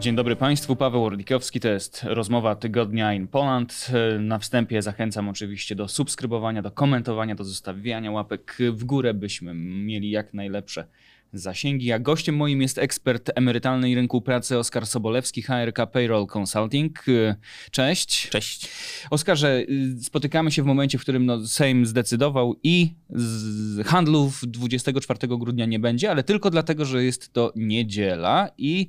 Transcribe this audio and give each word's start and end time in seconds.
Dzień 0.00 0.14
dobry 0.16 0.36
Państwu, 0.36 0.76
Paweł 0.76 1.04
Ordikowski, 1.04 1.60
to 1.60 1.68
jest 1.68 2.04
rozmowa 2.04 2.54
Tygodnia 2.54 3.14
in 3.14 3.28
Poland. 3.28 3.90
Na 4.18 4.38
wstępie 4.38 4.82
zachęcam 4.82 5.28
oczywiście 5.28 5.74
do 5.74 5.88
subskrybowania, 5.88 6.62
do 6.62 6.70
komentowania, 6.70 7.34
do 7.34 7.44
zostawiania 7.44 8.10
łapek 8.10 8.58
w 8.72 8.84
górę, 8.84 9.14
byśmy 9.14 9.54
mieli 9.54 10.10
jak 10.10 10.34
najlepsze 10.34 10.84
zasięgi. 11.32 11.92
A 11.92 11.98
gościem 11.98 12.36
moim 12.36 12.62
jest 12.62 12.78
ekspert 12.78 13.30
emerytalny 13.34 13.94
rynku 13.94 14.22
pracy 14.22 14.58
Oskar 14.58 14.86
Sobolewski, 14.86 15.42
HRK 15.42 15.86
Payroll 15.86 16.26
Consulting. 16.26 17.04
Cześć. 17.70 18.28
Cześć. 18.28 18.68
Oskarze, 19.10 19.62
spotykamy 20.02 20.50
się 20.50 20.62
w 20.62 20.66
momencie, 20.66 20.98
w 20.98 21.02
którym 21.02 21.26
no, 21.26 21.46
Sejm 21.46 21.86
zdecydował 21.86 22.56
i 22.62 22.94
z 23.10 23.86
handlów 23.86 24.40
24 24.46 25.18
grudnia 25.28 25.66
nie 25.66 25.78
będzie, 25.78 26.10
ale 26.10 26.22
tylko 26.22 26.50
dlatego, 26.50 26.84
że 26.84 27.04
jest 27.04 27.32
to 27.32 27.52
niedziela 27.56 28.48
i 28.58 28.88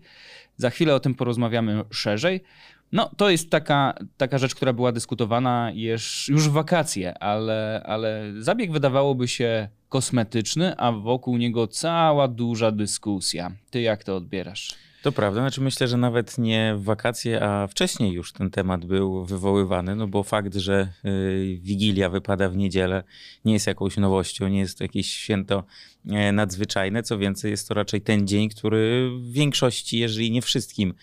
za 0.58 0.70
chwilę 0.70 0.96
o 0.96 1.00
tym 1.00 1.16
porozmawiamy 1.16 1.84
szerzej. 1.90 2.42
No, 2.92 3.12
to 3.18 3.30
jest 3.30 3.50
taka, 3.50 3.94
taka 4.18 4.38
rzecz, 4.38 4.56
która 4.56 4.74
była 4.74 4.92
dyskutowana 4.92 5.72
już, 5.74 6.28
już 6.30 6.50
w 6.50 6.52
wakacje, 6.52 7.18
ale, 7.18 7.84
ale 7.86 8.34
zabieg 8.38 8.72
wydawałoby 8.72 9.28
się 9.28 9.68
kosmetyczny, 9.90 10.78
a 10.78 10.92
wokół 10.92 11.38
niego 11.38 11.68
cała 11.68 12.28
duża 12.28 12.72
dyskusja. 12.72 13.52
Ty 13.70 13.82
jak 13.82 14.04
to 14.04 14.16
odbierasz? 14.16 14.76
To 15.02 15.12
prawda, 15.12 15.42
znaczy 15.42 15.62
myślę, 15.62 15.88
że 15.88 15.98
nawet 15.98 16.38
nie 16.38 16.76
w 16.78 16.84
wakacje, 16.84 17.44
a 17.44 17.68
wcześniej 17.68 18.14
już 18.14 18.34
ten 18.34 18.50
temat 18.50 18.86
był 18.86 19.26
wywoływany, 19.26 19.96
no 19.96 20.08
bo 20.08 20.24
fakt, 20.24 20.56
że 20.56 20.88
y, 21.06 21.60
Wigilia 21.62 22.10
wypada 22.10 22.50
w 22.50 22.58
niedzielę 22.58 23.04
nie 23.46 23.54
jest 23.54 23.68
jakąś 23.68 23.98
nowością, 23.98 24.48
nie 24.48 24.60
jest 24.60 24.78
to 24.78 24.84
jakieś 24.84 25.08
święto 25.08 25.64
e, 26.10 26.32
nadzwyczajne, 26.32 27.04
co 27.04 27.18
więcej 27.18 27.52
jest 27.52 27.68
to 27.68 27.74
raczej 27.74 28.02
ten 28.02 28.28
dzień, 28.28 28.50
który 28.50 29.10
w 29.20 29.32
większości, 29.32 30.00
jeżeli 30.00 30.32
nie 30.32 30.42
wszystkim 30.42 30.94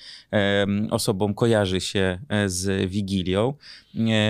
osobom 0.90 1.34
kojarzy 1.34 1.80
się 1.80 2.18
e, 2.28 2.48
z 2.48 2.90
Wigilią, 2.90 3.54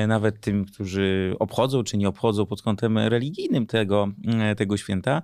nawet 0.08 0.40
tym, 0.40 0.64
którzy 0.64 1.34
obchodzą 1.38 1.84
czy 1.84 1.96
nie 1.96 2.08
obchodzą 2.08 2.46
pod 2.46 2.62
kątem 2.62 2.98
religijnym 2.98 3.66
tego, 3.66 4.08
e, 4.26 4.54
tego 4.54 4.76
święta, 4.76 5.22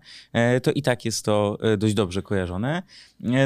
to 0.63 0.73
i 0.73 0.83
tak 0.83 1.05
jest 1.05 1.25
to 1.25 1.59
dość 1.79 1.95
dobrze 1.95 2.23
kojarzone. 2.23 2.83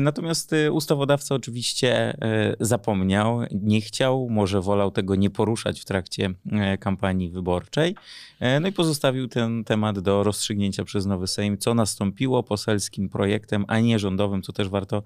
Natomiast 0.01 0.55
ustawodawca 0.89 1.35
oczywiście 1.35 1.93
e, 2.23 2.57
zapomniał, 2.61 3.41
nie 3.51 3.81
chciał, 3.81 4.29
może 4.31 4.61
wolał 4.61 4.91
tego 4.91 5.15
nie 5.15 5.31
poruszać 5.31 5.81
w 5.81 5.85
trakcie 5.85 6.31
e, 6.53 6.79
kampanii 6.79 7.31
wyborczej. 7.31 7.95
E, 8.41 8.61
no 8.61 8.69
i 8.69 8.73
pozostawił 8.73 9.29
ten 9.29 9.65
temat 9.65 9.99
do 9.99 10.23
rozstrzygnięcia 10.23 10.85
przez 10.85 11.07
nowy 11.07 11.27
Sejm, 11.27 11.59
co 11.59 11.75
nastąpiło 11.75 12.43
poselskim 12.43 13.09
projektem, 13.09 13.65
a 13.69 13.81
nie 13.81 13.99
rządowym, 13.99 14.43
co 14.43 14.53
też 14.53 14.69
warto 14.69 15.03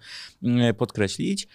podkreślić. 0.79 1.49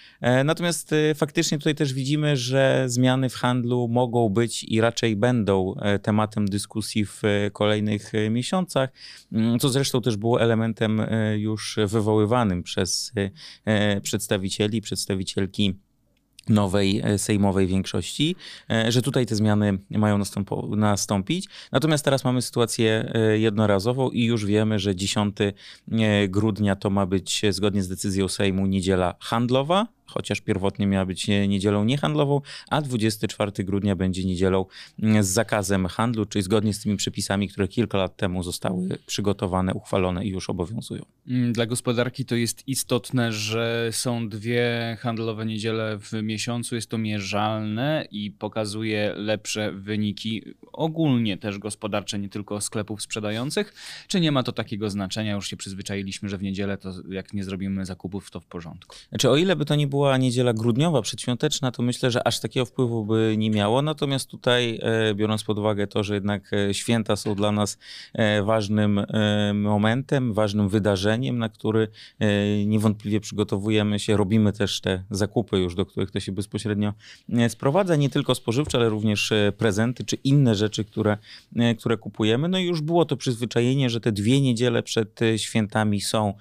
Natomiast 0.46 0.96
faktycznie 1.16 1.58
tutaj 1.58 1.76
też 1.76 1.94
widzimy, 1.94 2.38
że 2.38 2.84
zmiany 2.88 3.30
w 3.30 3.36
handlu 3.36 3.88
mogą 3.88 4.30
być 4.30 4.64
i 4.64 4.82
raczej 4.82 5.16
będą 5.16 5.76
tematem 6.02 6.48
dyskusji 6.48 7.06
w 7.06 7.22
kolejnych 7.54 8.12
miesiącach, 8.30 8.90
mm, 9.32 9.60
co 9.60 9.70
zresztą 9.70 10.02
też 10.02 10.18
było 10.18 10.42
elementem 10.42 11.02
już 11.36 11.80
wywoływanym 11.88 12.64
przez, 12.64 13.14
przez 14.02 14.17
przedstawicieli, 14.18 14.82
przedstawicielki 14.82 15.76
nowej 16.50 17.02
e, 17.04 17.18
sejmowej 17.18 17.68
większości, 17.68 18.36
e, 18.70 18.92
że 18.92 19.02
tutaj 19.02 19.26
te 19.26 19.36
zmiany 19.36 19.78
mają 19.90 20.20
nastąpić. 20.70 21.48
Natomiast 21.72 22.06
teraz 22.06 22.24
mamy 22.24 22.42
sytuację 22.42 23.12
e, 23.14 23.40
jednorazową 23.40 24.10
i 24.10 24.24
już 24.24 24.46
wiemy, 24.46 24.80
że 24.80 24.96
10 24.96 25.38
grudnia 26.30 26.76
to 26.76 26.90
ma 26.90 27.06
być 27.06 27.42
zgodnie 27.50 27.84
z 27.84 27.88
decyzją 27.88 28.28
Sejmu 28.28 28.66
niedziela 28.66 29.16
handlowa, 29.20 29.88
chociaż 30.08 30.42
pierwotnie 30.42 30.88
miała 30.88 31.06
być 31.06 31.28
niedzielą 31.28 31.86
niehandlową, 31.86 32.42
a 32.70 32.82
24 32.82 33.52
grudnia 33.64 33.96
będzie 33.96 34.26
niedzielą 34.26 34.66
mm, 35.04 35.24
z 35.24 35.28
zakazem 35.28 35.86
handlu, 35.86 36.26
czyli 36.26 36.44
zgodnie 36.44 36.74
z 36.74 36.80
tymi 36.80 36.98
przepisami, 36.98 37.50
które 37.50 37.68
kilka 37.68 37.98
lat 37.98 38.18
temu 38.18 38.44
zostały 38.44 38.90
przygotowane, 39.06 39.74
uchwalone 39.74 40.26
i 40.26 40.30
już 40.30 40.50
obowiązują. 40.50 41.06
Mm, 41.28 41.54
dla 41.54 41.66
gospodarki 41.66 42.26
to 42.26 42.36
jest 42.36 42.68
istotne, 42.68 43.34
że 43.34 43.90
są 43.92 44.30
dwie 44.30 44.98
handlowe 45.00 45.46
niedziele 45.46 46.00
w 46.00 46.14
miesiącu. 46.24 46.76
Jest 46.76 46.90
to 46.90 46.98
mierzalne 46.98 48.08
i 48.12 48.32
pokazuje 48.32 49.14
lepsze 49.16 49.72
wyniki 49.72 50.44
ogólnie 50.74 51.38
też 51.38 51.60
gospodarcze, 51.60 52.20
nie 52.20 52.30
tylko 52.30 52.62
sklepów 52.62 53.02
sprzedających. 53.02 53.74
Czy 54.08 54.20
nie 54.20 54.32
ma 54.32 54.44
to 54.44 54.52
takiego 54.52 54.90
znaczenia? 54.90 55.34
Już 55.34 55.48
się 55.48 55.58
przyzwyczailiśmy, 55.58 56.30
że 56.30 56.38
w 56.38 56.42
niedzielę 56.42 56.78
to 56.78 56.94
jak 57.10 57.34
nie 57.34 57.44
zrobimy 57.44 57.86
zakupów, 57.86 58.32
to 58.32 58.40
w 58.40 58.46
porządku. 58.46 58.96
Znaczy, 59.10 59.30
o 59.30 59.38
ile 59.38 59.56
by 59.56 59.66
to 59.66 59.76
nie 59.76 59.88
było 59.88 59.97
była 59.98 60.18
niedziela 60.18 60.54
grudniowa, 60.54 61.02
przedświąteczna, 61.02 61.72
to 61.72 61.84
myślę, 61.84 62.12
że 62.12 62.28
aż 62.28 62.40
takiego 62.40 62.66
wpływu 62.66 63.06
by 63.06 63.36
nie 63.38 63.50
miało. 63.50 63.82
Natomiast 63.82 64.30
tutaj, 64.30 64.80
e, 64.82 65.16
biorąc 65.16 65.44
pod 65.44 65.60
uwagę 65.60 65.88
to, 65.88 66.04
że 66.04 66.14
jednak 66.14 66.52
e, 66.54 66.74
święta 66.74 67.16
są 67.16 67.36
dla 67.36 67.52
nas 67.52 67.78
e, 68.14 68.44
ważnym 68.44 69.06
momentem, 69.54 70.34
ważnym 70.34 70.70
wydarzeniem, 70.70 71.38
na 71.38 71.50
który 71.50 71.88
niewątpliwie 72.66 73.20
przygotowujemy 73.20 74.00
się, 74.00 74.18
robimy 74.18 74.54
też 74.54 74.82
te 74.82 75.04
zakupy 75.12 75.58
już, 75.58 75.76
do 75.76 75.86
których 75.86 76.12
to 76.12 76.20
się 76.20 76.32
bezpośrednio 76.32 76.94
sprowadza, 77.50 77.96
nie 77.96 78.10
tylko 78.10 78.36
spożywcze, 78.36 78.78
ale 78.78 78.90
również 78.90 79.34
prezenty 79.58 80.06
czy 80.06 80.16
inne 80.16 80.56
rzeczy, 80.56 80.86
które, 80.86 81.18
które 81.80 81.98
kupujemy. 81.98 82.48
No 82.48 82.58
i 82.58 82.66
już 82.66 82.82
było 82.82 83.06
to 83.06 83.18
przyzwyczajenie, 83.18 83.90
że 83.90 84.02
te 84.02 84.12
dwie 84.12 84.42
niedziele 84.42 84.84
przed 84.84 85.20
świętami 85.38 86.02
są 86.02 86.34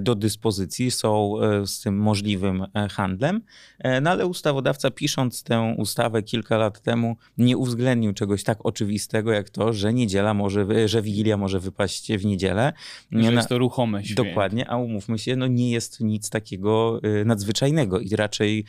do 0.00 0.14
dyspozycji, 0.14 0.90
są 0.90 1.34
z 1.64 1.80
tym 1.80 1.98
możliwym 1.98 2.66
handlem. 2.90 3.42
E, 3.78 4.00
no 4.00 4.10
ale 4.10 4.26
ustawodawca 4.26 4.90
pisząc 4.90 5.42
tę 5.42 5.74
ustawę 5.78 6.22
kilka 6.22 6.56
lat 6.56 6.80
temu 6.80 7.16
nie 7.38 7.56
uwzględnił 7.56 8.12
czegoś 8.12 8.44
tak 8.44 8.66
oczywistego 8.66 9.32
jak 9.32 9.50
to, 9.50 9.72
że 9.72 9.94
niedziela 9.94 10.34
może, 10.34 10.88
że 10.88 11.02
Wigilia 11.02 11.36
może 11.36 11.60
wypaść 11.60 12.12
w 12.12 12.24
niedzielę. 12.24 12.72
Że 13.12 13.32
jest 13.32 13.48
to 13.48 13.58
ruchome 13.58 14.04
święto. 14.04 14.24
Dokładnie, 14.24 14.70
a 14.70 14.76
umówmy 14.76 15.18
się, 15.18 15.36
no 15.36 15.46
nie 15.46 15.70
jest 15.70 16.00
nic 16.00 16.30
takiego 16.30 17.00
y, 17.04 17.24
nadzwyczajnego 17.24 18.00
i 18.00 18.16
raczej 18.16 18.64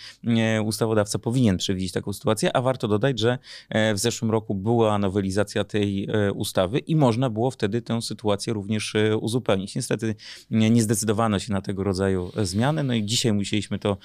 y, 0.57 0.61
ustawodawca 0.61 1.19
powinien 1.19 1.57
przewidzieć 1.57 1.91
taką 1.91 2.13
sytuację, 2.13 2.55
a 2.55 2.61
warto 2.61 2.87
dodać, 2.87 3.19
że 3.19 3.37
e, 3.69 3.93
w 3.93 3.97
zeszłym 3.97 4.31
roku 4.31 4.55
była 4.55 4.97
nowelizacja 4.97 5.63
tej 5.63 6.07
e, 6.09 6.33
ustawy 6.33 6.79
i 6.79 6.95
można 6.95 7.29
było 7.29 7.51
wtedy 7.51 7.81
tę 7.81 8.01
sytuację 8.01 8.53
również 8.53 8.93
uzupełnić. 9.19 9.75
Niestety 9.75 10.15
nie 10.51 10.83
zdecydowano 10.83 11.39
się 11.39 11.53
na 11.53 11.61
tego 11.61 11.83
rodzaju 11.83 12.31
zmiany, 12.43 12.83
no 12.83 12.93
i 12.93 13.03
dzisiaj 13.03 13.33
musieliśmy 13.33 13.79
to 13.79 13.97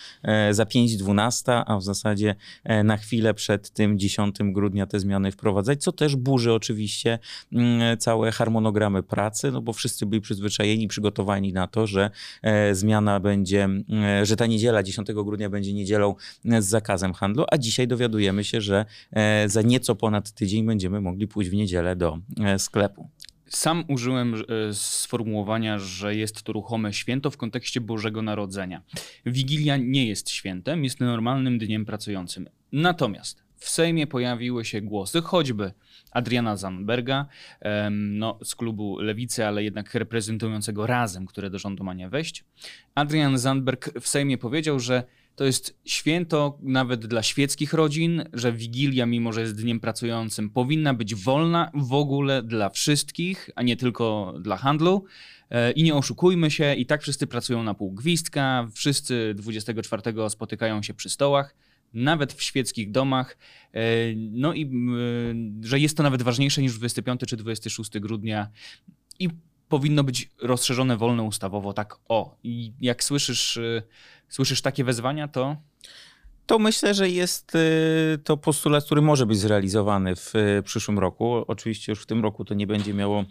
za 0.50 0.65
5.12, 0.65 1.62
a 1.67 1.77
w 1.77 1.83
zasadzie 1.83 2.34
e, 2.65 2.84
na 2.84 2.97
chwilę 2.97 3.34
przed 3.34 3.71
tym 3.71 3.99
10 3.99 4.37
grudnia 4.41 4.87
te 4.87 5.00
zmiany 5.00 5.33
wprowadzać, 5.33 5.83
co 5.83 5.93
też 5.93 6.17
burzy 6.17 6.53
oczywiście 6.53 7.19
mm, 7.53 7.99
całe 7.99 8.33
harmonogramy 8.33 9.03
pracy, 9.03 9.50
no 9.53 9.62
bo 9.62 9.72
wszyscy 9.72 10.06
byli 10.06 10.21
przyzwyczajeni, 10.21 10.89
przygotowani 10.89 11.53
na 11.53 11.67
to, 11.67 11.87
że 11.87 12.11
e, 12.43 12.75
zmiana 12.75 13.21
będzie, 13.21 13.69
e, 14.05 14.27
że 14.27 14.37
ta 14.37 14.47
niedziela 14.47 14.83
10 14.83 15.09
grudnia 15.12 15.50
będzie 15.50 15.72
niedzielą 15.72 16.15
z 16.44 16.65
zakazem 16.65 17.12
handlu, 17.12 17.44
a 17.50 17.59
dzisiaj 17.59 17.88
dowiadujemy 17.88 18.44
się, 18.44 18.61
że 18.61 18.84
za 19.47 19.62
nieco 19.62 19.94
ponad 19.94 20.33
tydzień 20.33 20.67
będziemy 20.67 21.00
mogli 21.00 21.28
pójść 21.28 21.50
w 21.50 21.55
niedzielę 21.55 21.97
do 21.97 22.19
sklepu. 22.59 23.09
Sam 23.48 23.84
użyłem 23.88 24.34
e, 24.34 24.74
sformułowania, 24.74 25.78
że 25.78 26.14
jest 26.14 26.42
to 26.42 26.52
ruchome 26.52 26.92
święto 26.92 27.30
w 27.30 27.36
kontekście 27.36 27.80
Bożego 27.80 28.22
Narodzenia. 28.22 28.82
Wigilia 29.26 29.76
nie 29.76 30.06
jest 30.06 30.30
świętem, 30.30 30.84
jest 30.84 31.00
normalnym 31.00 31.58
dniem 31.58 31.84
pracującym. 31.84 32.48
Natomiast 32.72 33.46
w 33.56 33.68
Sejmie 33.68 34.06
pojawiły 34.06 34.64
się 34.64 34.80
głosy, 34.80 35.22
choćby 35.22 35.72
Adriana 36.10 36.56
Zandberga, 36.56 37.26
no, 37.90 38.38
z 38.44 38.54
klubu 38.54 38.98
Lewicy, 38.98 39.46
ale 39.46 39.64
jednak 39.64 39.94
reprezentującego 39.94 40.87
razem, 40.87 41.26
które 41.26 41.50
do 41.50 41.58
rządu 41.58 41.84
ma 41.84 41.94
nie 41.94 42.08
wejść. 42.08 42.44
Adrian 42.94 43.38
Zandberg 43.38 44.00
w 44.00 44.08
Sejmie 44.08 44.38
powiedział, 44.38 44.81
że 44.81 45.04
to 45.37 45.44
jest 45.44 45.79
święto 45.85 46.59
nawet 46.62 47.06
dla 47.06 47.23
świeckich 47.23 47.73
rodzin, 47.73 48.25
że 48.33 48.53
Wigilia, 48.53 49.06
mimo 49.06 49.33
że 49.33 49.41
jest 49.41 49.62
dniem 49.62 49.81
pracującym, 49.81 50.50
powinna 50.50 50.94
być 50.94 51.15
wolna 51.15 51.71
w 51.75 51.93
ogóle 51.93 52.43
dla 52.43 52.71
wszystkich, 52.71 53.50
a 53.55 53.62
nie 53.62 53.77
tylko 53.77 54.35
dla 54.41 54.56
handlu. 54.56 55.05
E, 55.50 55.73
I 55.73 55.83
nie 55.83 55.94
oszukujmy 55.94 56.50
się, 56.50 56.75
i 56.75 56.87
tak 56.87 57.03
wszyscy 57.03 57.27
pracują 57.27 57.62
na 57.62 57.75
pół 57.75 57.93
gwizdka, 57.93 58.69
wszyscy 58.75 59.35
24 59.37 60.03
spotykają 60.29 60.83
się 60.83 60.94
przy 60.94 61.09
stołach, 61.09 61.55
nawet 61.94 62.33
w 62.33 62.43
świeckich 62.43 62.91
domach. 62.91 63.38
E, 63.73 63.81
no 64.17 64.55
i 64.55 64.71
że 65.61 65.79
jest 65.79 65.97
to 65.97 66.03
nawet 66.03 66.23
ważniejsze 66.23 66.62
niż 66.62 66.79
25 66.79 67.21
czy 67.27 67.37
26 67.37 67.99
grudnia. 67.99 68.49
I 69.19 69.29
powinno 69.69 70.05
być 70.05 70.31
rozszerzone 70.43 70.97
wolne 70.97 71.23
ustawowo, 71.23 71.73
tak 71.73 71.97
o. 72.09 72.37
I 72.43 72.73
jak 72.81 73.05
słyszysz, 73.05 73.59
słyszysz 74.28 74.62
takie 74.62 74.84
wezwania, 74.84 75.28
to... 75.28 75.56
To 76.46 76.58
myślę, 76.58 76.94
że 76.94 77.08
jest 77.08 77.55
y, 77.55 78.19
to 78.25 78.37
postulat, 78.37 78.84
który 78.84 79.02
może 79.02 79.26
być 79.26 79.38
zrealizowany 79.38 80.17
w 80.17 80.34
y, 80.34 80.62
przyszłym 80.62 80.99
roku. 80.99 81.44
Oczywiście 81.46 81.93
już 81.93 82.02
w 82.02 82.06
tym 82.06 82.23
roku 82.23 82.44
to 82.44 82.55
nie 82.55 82.67
będzie 82.67 82.94
miało 82.94 83.25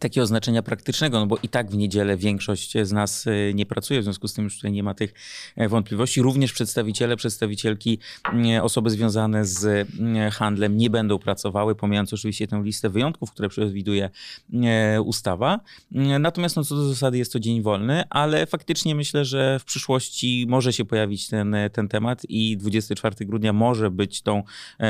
takiego 0.00 0.26
znaczenia 0.26 0.62
praktycznego, 0.62 1.20
no 1.20 1.26
bo 1.26 1.36
i 1.42 1.48
tak 1.48 1.70
w 1.70 1.76
niedzielę 1.76 2.16
większość 2.16 2.72
z 2.82 2.92
nas 2.92 3.26
e, 3.26 3.54
nie 3.54 3.66
pracuje, 3.66 4.00
w 4.00 4.04
związku 4.04 4.28
z 4.28 4.34
tym 4.34 4.44
już 4.44 4.56
tutaj 4.56 4.72
nie 4.72 4.82
ma 4.82 4.94
tych 4.94 5.14
e, 5.56 5.68
wątpliwości. 5.68 6.22
Również 6.22 6.52
przedstawiciele, 6.52 7.16
przedstawicielki, 7.16 7.98
mm, 8.32 8.64
osoby 8.64 8.90
związane 8.90 9.44
z 9.44 9.88
mm, 9.98 10.30
handlem 10.30 10.76
nie 10.76 10.90
będą 10.90 11.18
pracowały, 11.18 11.74
pomijając 11.74 12.12
oczywiście 12.12 12.46
tę 12.46 12.62
listę 12.64 12.90
wyjątków, 12.90 13.32
które 13.32 13.48
przewiduje 13.48 14.10
e, 14.64 15.02
ustawa. 15.02 15.60
Natomiast 16.20 16.56
no, 16.56 16.64
co 16.64 16.74
do 16.74 16.88
zasady 16.88 17.18
jest 17.18 17.32
to 17.32 17.40
dzień 17.40 17.62
wolny, 17.62 18.04
ale 18.10 18.46
faktycznie 18.46 18.94
myślę, 18.94 19.24
że 19.24 19.58
w 19.58 19.64
przyszłości 19.64 20.46
może 20.48 20.72
się 20.72 20.84
pojawić 20.84 21.28
ten, 21.28 21.56
ten 21.72 21.88
temat 21.88 22.22
i 22.28 22.56
24 22.56 23.26
grudnia 23.26 23.52
może 23.52 23.90
być 23.90 24.22
tą 24.22 24.42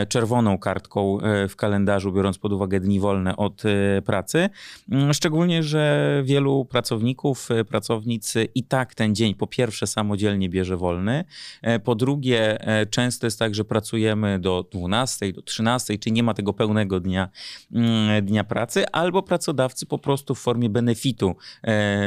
czerwoną 0.09 0.59
kartką 0.59 1.19
w 1.49 1.57
kalendarzu, 1.57 2.13
biorąc 2.13 2.39
pod 2.39 2.53
uwagę 2.53 2.81
dni 2.81 3.01
wolne 3.01 3.37
od 3.37 3.63
pracy. 4.05 4.51
Mm, 4.95 5.15
szczególnie, 5.15 5.63
że 5.63 6.23
wielu 6.25 6.65
pracowników, 6.65 7.51
e, 7.51 7.65
pracownic 7.65 8.35
i 8.55 8.65
tak 8.65 8.95
ten 8.95 9.15
dzień 9.15 9.35
po 9.35 9.47
pierwsze 9.47 9.87
samodzielnie 9.87 10.49
bierze 10.49 10.77
wolny, 10.77 11.25
e, 11.63 11.79
po 11.79 11.95
drugie 11.95 12.61
e, 12.61 12.87
często 12.87 13.27
jest 13.27 13.39
tak, 13.39 13.55
że 13.55 13.65
pracujemy 13.65 14.39
do 14.39 14.69
12, 14.73 15.33
do 15.33 15.43
13, 15.43 15.99
czy 15.99 16.11
nie 16.11 16.23
ma 16.23 16.35
tego 16.35 16.53
pełnego 16.53 17.01
dnia, 17.01 17.29
mm, 17.73 18.27
dnia 18.27 18.45
pracy, 18.45 18.85
albo 18.93 19.23
pracodawcy 19.23 19.87
po 19.87 19.99
prostu 19.99 20.35
w 20.35 20.39
formie 20.39 20.71
benefitu 20.71 21.37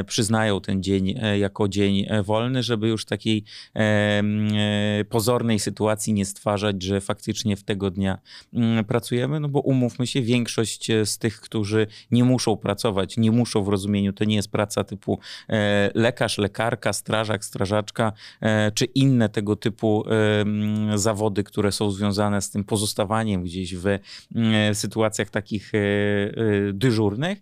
przyznają 0.08 0.62
ten 0.62 0.84
dzień 0.84 1.20
jako 1.40 1.68
dzień 1.68 2.06
wolny, 2.24 2.64
żeby 2.64 2.88
już 2.88 3.06
takiej 3.06 3.44
pozornej 5.10 5.60
sytuacji 5.60 6.14
nie 6.14 6.26
stwarzać, 6.26 6.84
że 6.84 7.02
faktycznie 7.02 7.56
w 7.56 7.64
tego 7.64 7.92
dnia 7.92 8.18
mm, 8.54 8.86
pracujemy, 8.86 9.40
no 9.40 9.50
bo 9.50 9.60
umówmy 9.60 10.08
się, 10.08 10.22
większość 10.22 10.92
z 11.06 11.18
tych, 11.18 11.42
którzy 11.42 11.88
nie 12.12 12.24
muszą 12.24 12.58
pracować, 12.58 12.77
pracować, 12.78 13.18
nie 13.18 13.32
muszą 13.32 13.64
w 13.64 13.68
rozumieniu, 13.68 14.14
to 14.14 14.24
nie 14.24 14.36
jest 14.36 14.52
praca 14.52 14.84
typu 14.84 15.20
e, 15.50 15.92
lekarz, 15.94 16.38
lekarka, 16.38 16.94
strażak, 16.94 17.46
strażaczka, 17.46 18.12
e, 18.42 18.72
czy 18.72 18.86
inne 18.86 19.30
tego 19.30 19.56
typu 19.56 20.04
zawody, 20.96 21.44
które 21.44 21.72
są 21.72 21.92
związane 21.92 22.42
z 22.42 22.50
tym 22.50 22.64
pozostawaniem 22.64 23.44
gdzieś 23.44 23.76
w 23.76 24.00
sytuacjach 24.74 25.30
takich 25.30 25.72
e, 25.76 25.80
dyżurnych, 26.74 27.42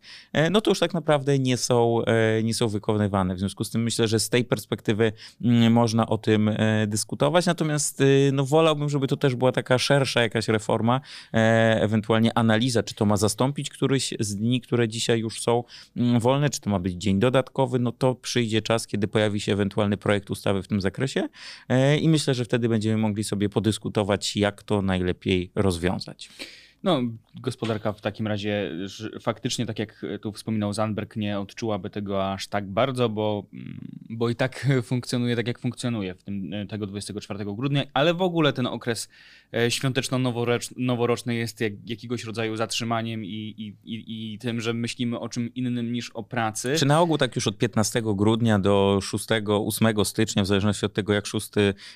no 0.52 0.62
to 0.62 0.72
już 0.72 0.80
tak 0.80 0.94
naprawdę 0.94 1.40
nie 1.40 1.58
są, 1.58 2.02
nie 2.44 2.54
są 2.54 2.68
wykonywane. 2.68 3.36
W 3.36 3.40
związku 3.40 3.64
z 3.64 3.70
tym 3.70 3.84
myślę, 3.84 4.08
że 4.08 4.20
z 4.20 4.30
tej 4.30 4.46
perspektywy 4.46 5.12
można 5.70 6.08
o 6.08 6.18
tym 6.18 6.50
dyskutować, 6.88 7.46
natomiast 7.46 8.04
no, 8.34 8.46
wolałbym, 8.46 8.90
żeby 8.90 9.08
to 9.08 9.18
też 9.18 9.36
była 9.36 9.52
taka 9.52 9.78
szersza 9.78 10.22
jakaś 10.22 10.48
reforma, 10.48 11.02
ewentualnie 11.82 12.38
analiza, 12.38 12.84
czy 12.84 12.96
to 12.96 13.06
ma 13.06 13.18
zastąpić 13.18 13.70
któryś 13.70 14.14
z 14.20 14.36
dni, 14.36 14.62
które 14.62 14.88
dzisiaj 14.88 15.25
już 15.25 15.42
są 15.42 15.63
mm, 15.98 16.19
wolne, 16.19 16.50
czy 16.50 16.62
to 16.62 16.69
ma 16.69 16.80
być 16.80 16.94
dzień 16.94 17.19
dodatkowy, 17.19 17.80
no 17.80 17.92
to 17.92 18.16
przyjdzie 18.16 18.62
czas, 18.62 18.88
kiedy 18.88 19.07
pojawi 19.07 19.42
się 19.42 19.54
ewentualny 19.54 19.98
projekt 19.98 20.30
ustawy 20.30 20.63
w 20.63 20.68
tym 20.68 20.81
zakresie 20.81 21.27
e, 21.69 21.98
i 21.98 22.10
myślę, 22.10 22.33
że 22.33 22.45
wtedy 22.45 22.69
będziemy 22.69 22.98
mogli 22.98 23.24
sobie 23.24 23.50
podyskutować, 23.50 24.36
jak 24.36 24.63
to 24.63 24.81
najlepiej 24.81 25.51
rozwiązać. 25.56 26.30
No, 26.86 27.02
gospodarka 27.42 27.94
w 27.94 28.02
takim 28.02 28.28
razie 28.28 28.72
faktycznie, 29.22 29.66
tak 29.66 29.80
jak 29.80 30.06
tu 30.22 30.32
wspominał 30.32 30.74
Zandberg, 30.74 31.16
nie 31.16 31.40
odczułaby 31.40 31.90
tego 31.90 32.32
aż 32.32 32.48
tak 32.48 32.68
bardzo, 32.68 33.10
bo, 33.10 33.46
mm, 33.54 33.80
bo 34.10 34.30
i 34.30 34.36
tak 34.36 34.68
funkcjonuje 34.84 35.36
tak, 35.36 35.48
jak 35.48 35.60
funkcjonuje 35.60 36.16
w 36.16 36.24
tym, 36.24 36.54
e, 36.54 36.66
tego 36.66 36.88
24 36.88 37.46
grudnia, 37.46 37.84
ale 37.94 38.14
w 38.14 38.22
ogóle 38.22 38.54
ten 38.54 38.68
okres 38.68 39.10
e, 39.54 39.72
świąteczno-noworoczny 39.72 41.36
jest 41.36 41.62
jak, 41.62 41.74
jakiegoś 41.86 42.24
rodzaju 42.24 42.56
zatrzymaniem 42.56 43.26
i, 43.26 43.28
i, 43.28 43.94
i, 43.94 44.34
i 44.34 44.40
tym, 44.40 44.62
że 44.62 44.74
myślimy 44.74 45.20
o 45.20 45.30
czym 45.30 45.54
innym 45.54 45.94
niż 45.94 46.10
o 46.10 46.24
pracy. 46.24 46.76
Czy 46.78 46.86
na 46.86 47.02
ogół 47.02 47.18
tak 47.18 47.36
już 47.36 47.48
od 47.48 47.58
15 47.58 48.02
grudnia 48.06 48.60
do 48.60 49.00
6-8 49.02 50.06
stycznia, 50.06 50.44
w 50.44 50.48
zależności 50.48 50.86
od 50.86 50.94
tego, 50.94 51.14
jak 51.14 51.26
6 51.26 51.50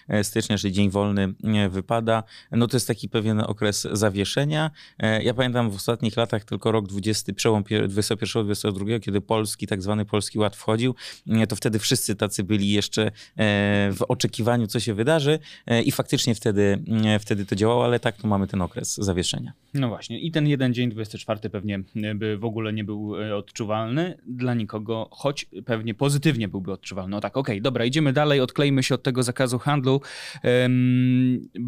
e, 0.08 0.24
stycznia, 0.24 0.58
czyli 0.58 0.74
dzień 0.74 0.90
wolny 0.90 1.34
wypada, 1.70 2.24
no 2.52 2.68
to 2.68 2.76
jest 2.78 2.88
taki 2.88 3.10
pewien 3.10 3.40
okres 3.40 3.88
zawieszenia. 3.92 4.72
Ja 5.22 5.34
pamiętam 5.34 5.70
w 5.70 5.76
ostatnich 5.76 6.18
latach 6.18 6.44
tylko 6.44 6.72
rok 6.72 6.88
20, 6.88 7.34
przełom 7.34 7.64
21-22, 7.64 9.00
kiedy 9.00 9.22
polski, 9.22 9.68
tak 9.68 9.81
zwany 9.81 10.06
Polski 10.06 10.40
Ład 10.40 10.56
wchodził, 10.56 10.96
to 11.50 11.56
wtedy 11.56 11.80
wszyscy 11.80 12.16
tacy 12.16 12.44
byli 12.44 12.72
jeszcze 12.72 13.06
e, 13.08 13.12
w 13.92 14.02
oczekiwaniu, 14.08 14.68
co 14.68 14.80
się 14.80 14.94
wydarzy 14.94 15.40
e, 15.68 15.81
i 15.81 15.92
faktycznie 15.92 16.36
wtedy, 16.36 16.84
e, 17.06 17.20
wtedy 17.20 17.46
to 17.46 17.56
działało, 17.56 17.86
ale 17.86 18.00
tak, 18.00 18.18
tu 18.18 18.28
mamy 18.28 18.48
ten 18.48 18.62
okres 18.62 18.96
zawieszenia. 18.96 19.54
No 19.74 19.90
właśnie 19.90 20.20
i 20.20 20.31
ten 20.31 20.48
jeden 20.48 20.74
dzień, 20.74 20.90
24 20.90 21.50
pewnie 21.50 21.80
by 22.16 22.38
w 22.38 22.46
ogóle 22.46 22.74
nie 22.74 22.84
był 22.84 23.14
odczuwalny 23.38 24.18
dla 24.28 24.54
nikogo, 24.54 25.08
choć 25.12 25.46
pewnie 25.66 25.94
pozytywnie 25.94 26.48
byłby 26.48 26.72
odczuwalny. 26.72 27.12
No 27.12 27.22
tak, 27.22 27.38
okej, 27.38 27.56
okay, 27.56 27.62
dobra, 27.62 27.86
idziemy 27.86 28.14
dalej, 28.14 28.42
odklejmy 28.42 28.84
się 28.84 28.96
od 28.96 29.04
tego 29.04 29.24
zakazu 29.24 29.60
handlu 29.60 30.02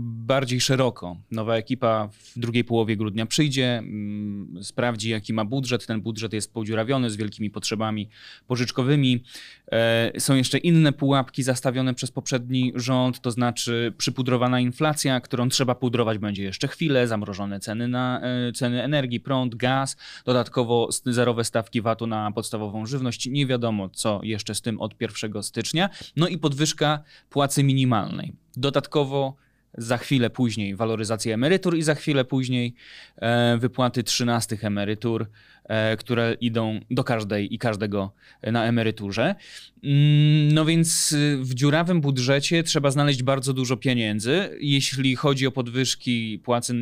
bardziej 0.01 0.61
szeroko. 0.61 1.17
Nowa 1.31 1.55
ekipa 1.55 2.09
w 2.35 2.39
drugiej 2.39 2.63
połowie 2.63 2.97
grudnia 3.01 3.25
przyjdzie, 3.25 3.77
mm, 3.77 4.63
sprawdzi 4.63 5.09
jaki 5.09 5.33
ma 5.33 5.45
budżet. 5.45 5.85
Ten 5.85 6.01
budżet 6.01 6.33
jest 6.33 6.53
podziurawiony 6.53 7.09
z 7.09 7.15
wielkimi 7.15 7.49
potrzebami 7.49 8.09
pożyczkowymi. 8.47 9.23
E, 9.71 10.11
są 10.19 10.35
jeszcze 10.35 10.57
inne 10.57 10.93
pułapki 10.93 11.43
zastawione 11.43 11.93
przez 11.93 12.11
poprzedni 12.11 12.73
rząd, 12.75 13.21
to 13.21 13.31
znaczy 13.31 13.93
przypudrowana 13.97 14.59
inflacja, 14.59 15.19
którą 15.19 15.49
trzeba 15.49 15.75
pudrować 15.75 16.17
będzie 16.17 16.43
jeszcze 16.43 16.67
chwilę, 16.67 17.07
zamrożone 17.07 17.59
ceny 17.59 17.87
na 17.87 18.21
e, 18.21 18.51
ceny 18.51 18.83
energii, 18.83 19.19
prąd, 19.19 19.55
gaz, 19.55 19.97
dodatkowo 20.25 20.89
zerowe 21.05 21.43
stawki 21.43 21.81
VAT-u 21.81 22.07
na 22.07 22.31
podstawową 22.31 22.85
żywność. 22.85 23.25
Nie 23.25 23.45
wiadomo 23.45 23.89
co 23.89 24.19
jeszcze 24.23 24.55
z 24.55 24.61
tym 24.61 24.81
od 24.81 25.01
1 25.01 25.43
stycznia. 25.43 25.89
No 26.15 26.27
i 26.27 26.37
podwyżka 26.37 27.03
płacy 27.29 27.63
minimalnej. 27.63 28.33
Dodatkowo 28.57 29.35
za 29.77 29.97
chwilę 29.97 30.29
później 30.29 30.75
waloryzacja 30.75 31.33
emerytur 31.33 31.77
i 31.77 31.81
za 31.81 31.95
chwilę 31.95 32.25
później 32.25 32.73
e, 33.17 33.57
wypłaty 33.57 34.03
trzynastych 34.03 34.65
emerytur, 34.65 35.27
e, 35.63 35.97
które 35.97 36.37
idą 36.41 36.79
do 36.91 37.03
każdej 37.03 37.53
i 37.53 37.57
każdego 37.57 38.11
na 38.43 38.65
emeryturze. 38.65 39.35
Mm, 39.83 40.53
no 40.53 40.65
więc 40.65 41.11
y, 41.11 41.37
w 41.41 41.53
dziurawym 41.53 42.01
budżecie 42.01 42.63
trzeba 42.63 42.91
znaleźć 42.91 43.23
bardzo 43.23 43.53
dużo 43.53 43.77
pieniędzy. 43.77 44.57
Jeśli 44.59 45.15
chodzi 45.15 45.47
o 45.47 45.51
podwyżki 45.51 46.39
płacy 46.43 46.73
e, 46.73 46.75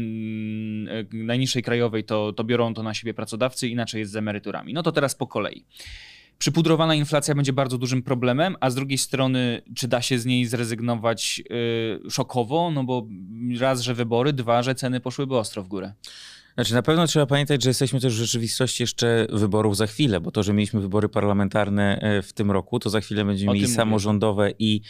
najniższej 1.14 1.64
krajowej, 1.64 2.04
to, 2.04 2.34
to 2.34 2.44
biorą 2.44 2.74
to 2.74 2.84
na 2.84 2.94
siebie 2.94 3.14
pracodawcy, 3.14 3.68
inaczej 3.68 4.00
jest 4.00 4.12
z 4.12 4.16
emeryturami. 4.16 4.74
No 4.74 4.84
to 4.84 4.92
teraz 4.92 5.16
po 5.16 5.28
kolei 5.28 5.64
przypudrowana 6.40 6.96
inflacja 6.96 7.36
będzie 7.36 7.54
bardzo 7.54 7.78
dużym 7.78 8.04
problemem, 8.04 8.56
a 8.60 8.70
z 8.70 8.76
drugiej 8.76 8.98
strony, 8.98 9.62
czy 9.76 9.88
da 9.88 10.02
się 10.02 10.20
z 10.20 10.26
niej 10.26 10.46
zrezygnować 10.46 11.44
yy, 12.04 12.10
szokowo? 12.10 12.72
No 12.72 12.84
bo 12.84 13.08
raz, 13.60 13.82
że 13.82 13.94
wybory, 13.94 14.34
dwa, 14.34 14.64
że 14.64 14.76
ceny 14.76 15.00
poszłyby 15.00 15.38
ostro 15.38 15.64
w 15.64 15.68
górę. 15.68 15.94
Znaczy 16.60 16.74
na 16.74 16.82
pewno 16.82 17.08
trzeba 17.08 17.26
pamiętać, 17.26 17.64
że 17.64 17.70
jesteśmy 17.70 18.00
też 18.00 18.14
w 18.14 18.18
rzeczywistości 18.18 18.84
jeszcze 18.84 19.28
wyborów 19.30 19.78
za 19.78 19.88
chwilę, 19.88 20.20
bo 20.20 20.32
to, 20.32 20.44
że 20.44 20.54
mieliśmy 20.54 20.82
wybory 20.82 21.10
parlamentarne 21.10 22.00
e, 22.02 22.22
w 22.22 22.34
tym 22.34 22.52
roku, 22.52 22.80
to 22.80 22.90
za 22.90 23.02
chwilę 23.02 23.26
będziemy 23.26 23.54
mieli 23.54 23.68
samorządowe 23.68 24.44
mówię. 24.44 24.56
i 24.60 24.82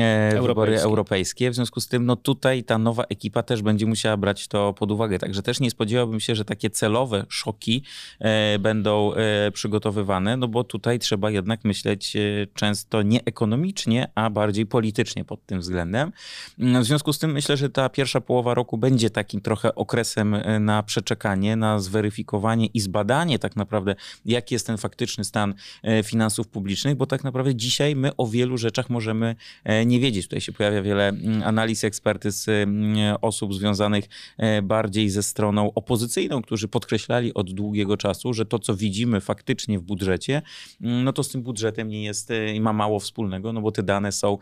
e, 0.00 0.40
wybory 0.42 0.80
europejskie. 0.80 1.50
W 1.50 1.54
związku 1.54 1.80
z 1.80 1.88
tym, 1.88 2.06
no 2.06 2.16
tutaj 2.16 2.64
ta 2.64 2.78
nowa 2.78 3.04
ekipa 3.04 3.42
też 3.42 3.62
będzie 3.62 3.86
musiała 3.86 4.16
brać 4.16 4.48
to 4.48 4.72
pod 4.72 4.90
uwagę. 4.90 5.18
Także 5.18 5.42
też 5.42 5.60
nie 5.60 5.70
spodziewałbym 5.70 6.20
się, 6.20 6.34
że 6.34 6.44
takie 6.44 6.70
celowe 6.70 7.26
szoki 7.28 7.82
e, 8.18 8.58
będą 8.58 9.14
e, 9.14 9.50
przygotowywane, 9.52 10.36
no 10.36 10.48
bo 10.48 10.64
tutaj 10.64 10.98
trzeba 10.98 11.30
jednak 11.30 11.64
myśleć 11.64 12.16
e, 12.16 12.20
często 12.54 13.02
nie 13.02 13.24
ekonomicznie, 13.24 14.10
a 14.14 14.30
bardziej 14.30 14.66
politycznie 14.66 15.24
pod 15.24 15.46
tym 15.46 15.60
względem. 15.60 16.12
W 16.58 16.84
związku 16.84 17.12
z 17.12 17.18
tym 17.18 17.32
myślę, 17.32 17.56
że 17.56 17.70
ta 17.70 17.88
pierwsza 17.88 18.20
połowa 18.20 18.54
roku 18.54 18.78
będzie 18.78 19.10
takim 19.10 19.40
trochę 19.40 19.74
okresem 19.74 20.34
e, 20.34 20.60
na 20.60 20.82
przeczekanie 20.82 21.13
czekanie 21.14 21.56
na 21.56 21.78
zweryfikowanie 21.78 22.66
i 22.66 22.80
zbadanie 22.80 23.38
tak 23.38 23.56
naprawdę, 23.56 23.94
jaki 24.24 24.54
jest 24.54 24.66
ten 24.66 24.78
faktyczny 24.78 25.24
stan 25.24 25.54
e, 25.82 26.02
finansów 26.02 26.48
publicznych, 26.48 26.94
bo 26.94 27.06
tak 27.06 27.24
naprawdę 27.24 27.54
dzisiaj 27.54 27.96
my 27.96 28.16
o 28.16 28.26
wielu 28.26 28.58
rzeczach 28.58 28.90
możemy 28.90 29.36
e, 29.64 29.86
nie 29.86 30.00
wiedzieć. 30.00 30.26
Tutaj 30.26 30.40
się 30.40 30.52
pojawia 30.52 30.82
wiele 30.82 31.08
mm, 31.08 31.42
analiz, 31.42 31.84
ekspertyz 31.84 32.48
mm, 32.48 33.16
osób 33.20 33.54
związanych 33.54 34.04
e, 34.38 34.62
bardziej 34.62 35.10
ze 35.10 35.22
stroną 35.22 35.72
opozycyjną, 35.74 36.42
którzy 36.42 36.68
podkreślali 36.68 37.34
od 37.34 37.52
długiego 37.52 37.96
czasu, 37.96 38.32
że 38.32 38.44
to, 38.44 38.58
co 38.58 38.74
widzimy 38.74 39.20
faktycznie 39.20 39.78
w 39.78 39.82
budżecie, 39.82 40.42
mm, 40.80 41.04
no 41.04 41.12
to 41.12 41.22
z 41.22 41.28
tym 41.28 41.42
budżetem 41.42 41.88
nie 41.88 42.04
jest 42.04 42.30
i 42.54 42.60
ma 42.60 42.72
mało 42.72 43.00
wspólnego, 43.00 43.52
no 43.52 43.60
bo 43.60 43.72
te 43.72 43.82
dane 43.82 44.12
są 44.12 44.38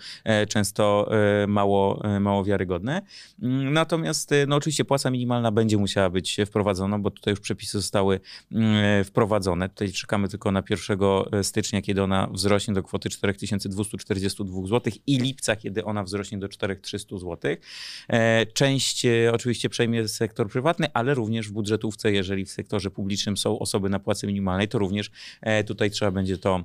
często 0.49 1.11
mało, 1.49 2.03
mało 2.21 2.45
wiarygodne. 2.45 3.03
Natomiast 3.71 4.31
no 4.47 4.57
oczywiście 4.57 4.85
płaca 4.85 5.11
minimalna 5.11 5.51
będzie 5.51 5.77
musiała 5.77 6.11
być 6.11 6.37
wprowadzono, 6.53 6.99
bo 6.99 7.11
tutaj 7.11 7.33
już 7.33 7.41
przepisy 7.41 7.79
zostały 7.79 8.21
mm, 8.53 9.05
wprowadzone. 9.05 9.69
Tutaj 9.69 9.93
czekamy 9.93 10.29
tylko 10.29 10.53
na 10.53 10.63
1 10.71 10.99
stycznia, 11.43 11.83
kiedy 11.83 12.03
ona 12.03 12.29
wzrośnie 12.33 12.75
do 12.75 12.83
kwoty 12.83 13.11
4242 13.11 14.67
zł 14.67 14.93
i 15.07 15.19
lipca, 15.19 15.57
kiedy 15.57 15.85
ona 15.85 16.05
wzrośnie 16.05 16.39
do 16.39 16.49
4300 16.49 17.19
zł. 17.19 17.57
Część 18.55 19.07
oczywiście 19.33 19.69
przejmie 19.69 20.09
sektor 20.09 20.49
prywatny, 20.49 20.87
ale 20.95 21.15
również 21.15 21.49
w 21.49 21.53
budżetówce, 21.53 22.13
jeżeli 22.13 22.45
w 22.45 22.51
sektorze 22.51 22.91
publicznym 22.91 23.37
są 23.37 23.59
osoby 23.59 23.89
na 23.89 23.99
płacy 23.99 24.27
minimalnej, 24.27 24.69
to 24.69 24.79
również 24.79 25.11
tutaj 25.67 25.91
trzeba 25.91 26.11
będzie 26.11 26.39
to 26.39 26.65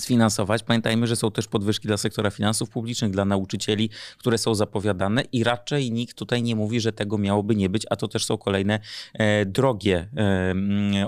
sfinansować. 0.00 0.62
Pamiętajmy, 0.62 1.06
że 1.06 1.16
są 1.16 1.30
też 1.30 1.48
podwyżki 1.48 1.88
dla 1.88 1.96
sektora 1.96 2.30
finansów 2.30 2.70
publicznych, 2.70 3.10
dla 3.10 3.24
nauczycieli, 3.24 3.90
które 4.18 4.38
są 4.38 4.54
zapowiadane 4.54 5.22
i 5.32 5.44
raczej 5.44 5.92
nikt 5.92 6.18
tutaj 6.18 6.42
nie 6.42 6.56
mówi, 6.56 6.80
że 6.80 6.92
tego 6.92 7.18
miałoby 7.18 7.56
nie 7.56 7.68
być, 7.68 7.86
a 7.90 7.96
to 7.96 8.08
też 8.08 8.24
są 8.24 8.38
kolejne 8.38 8.80
e, 9.14 9.46
drogie 9.46 10.08
e, 10.16 10.54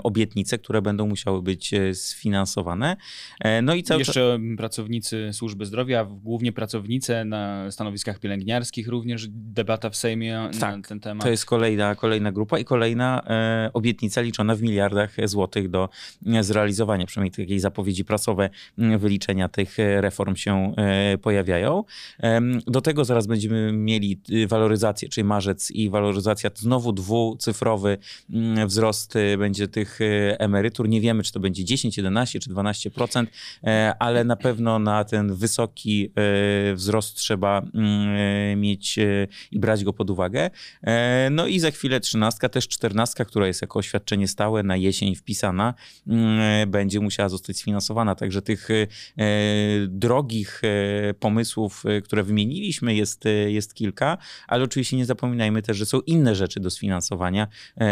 obietnice, 0.03 0.57
które 0.57 0.81
będą 0.81 1.07
musiały 1.07 1.41
być 1.41 1.73
e, 1.73 1.93
sfinansowane. 1.93 2.97
E, 3.39 3.61
no 3.61 3.75
i 3.75 3.83
cały 3.83 3.99
Jeszcze 3.99 4.39
pracownicy 4.57 5.29
służby 5.33 5.65
zdrowia, 5.65 6.05
głównie 6.05 6.51
pracownice 6.51 7.25
na 7.25 7.71
stanowiskach 7.71 8.19
pielęgniarskich, 8.19 8.87
również 8.87 9.27
debata 9.29 9.89
w 9.89 9.95
Sejmie 9.95 10.49
tak, 10.59 10.75
na 10.77 10.81
ten 10.81 10.99
temat. 10.99 11.23
To 11.23 11.29
jest 11.29 11.45
kolejna, 11.45 11.95
kolejna 11.95 12.31
grupa 12.31 12.59
i 12.59 12.65
kolejna 12.65 13.23
e, 13.27 13.69
obietnica 13.73 14.21
liczona 14.21 14.55
w 14.55 14.61
miliardach 14.61 15.15
złotych 15.25 15.69
do 15.69 15.89
e, 16.25 16.43
zrealizowania, 16.43 17.05
przynajmniej 17.05 17.31
takiej 17.31 17.59
zapowiedzi 17.59 18.05
prasowe 18.05 18.49
wyliczenia 18.77 19.47
tych 19.47 19.79
e, 19.79 20.01
reform 20.01 20.35
się 20.35 20.73
e, 20.77 21.17
pojawiają. 21.17 21.83
Do 22.67 22.81
tego 22.81 23.05
zaraz 23.05 23.27
będziemy 23.27 23.71
mieli 23.73 24.21
y, 24.31 24.47
waloryzację, 24.47 25.09
czyli 25.09 25.23
marzec 25.25 25.71
i 25.71 25.89
waloryzacja, 25.89 26.49
znowu 26.55 26.91
dwucyfrowy 26.91 27.97
mm, 28.29 28.67
wzrost 28.67 29.15
y, 29.15 29.37
będzie 29.37 29.67
tych 29.67 30.01
y, 30.01 30.35
emerytur. 30.39 30.89
Nie 30.89 31.01
wiemy, 31.01 31.23
czy 31.23 31.31
to 31.31 31.39
będzie 31.39 31.65
10, 31.65 31.97
11 31.97 32.39
czy 32.39 32.49
12%, 32.49 33.25
e, 33.63 33.93
ale 33.99 34.23
na 34.23 34.35
pewno 34.35 34.79
na 34.79 35.03
ten 35.03 35.35
wysoki 35.35 36.11
wzrost 36.73 37.15
trzeba 37.15 37.61
mm, 37.73 38.59
mieć 38.59 38.99
i 39.51 39.59
brać 39.59 39.83
go 39.83 39.93
pod 39.93 40.09
uwagę. 40.09 40.49
No 41.31 41.47
i 41.47 41.59
za 41.59 41.71
chwilę 41.71 41.99
trzynastka, 41.99 42.49
też 42.49 42.67
czternastka, 42.67 43.25
która 43.25 43.47
jest 43.47 43.61
jako 43.61 43.79
oświadczenie 43.79 44.27
stałe 44.27 44.63
na 44.63 44.75
jesień 44.75 45.15
wpisana, 45.15 45.73
mm, 46.07 46.71
będzie 46.71 46.99
musiała 46.99 47.29
zostać 47.29 47.57
sfinansowana. 47.57 48.15
Także 48.15 48.41
tych 48.41 48.66
e, 48.75 48.87
drogich 49.87 50.61
e, 50.63 51.13
pomysłów, 51.13 51.83
e, 51.85 52.01
które 52.01 52.23
wymieniliśmy, 52.23 52.95
jest, 52.95 53.23
jest 53.47 53.73
kilka, 53.73 54.17
ale 54.47 54.63
oczywiście 54.63 54.97
nie 54.97 55.05
zapominajmy 55.05 55.61
też, 55.61 55.77
że 55.77 55.85
są 55.85 55.99
inne 55.99 56.35
rzeczy 56.35 56.59
do 56.59 56.69
sfinansowania, 56.69 57.47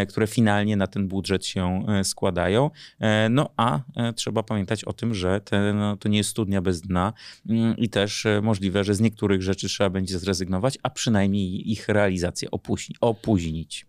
które 0.09 0.27
finalnie 0.27 0.77
na 0.77 0.87
ten 0.87 1.07
budżet 1.07 1.45
się 1.45 1.85
składają. 2.03 2.71
No 3.29 3.49
a 3.57 3.79
trzeba 4.15 4.43
pamiętać 4.43 4.83
o 4.83 4.93
tym, 4.93 5.13
że 5.13 5.41
no, 5.75 5.97
to 5.97 6.09
nie 6.09 6.17
jest 6.17 6.29
studnia 6.29 6.61
bez 6.61 6.81
dna 6.81 7.13
mm, 7.49 7.77
i 7.77 7.89
też 7.89 8.27
możliwe, 8.41 8.83
że 8.83 8.95
z 8.95 8.99
niektórych 8.99 9.41
rzeczy 9.41 9.67
trzeba 9.67 9.89
będzie 9.89 10.19
zrezygnować, 10.19 10.77
a 10.83 10.89
przynajmniej 10.89 11.71
ich 11.71 11.89
realizację 11.89 12.49
opóźnić. 13.01 13.85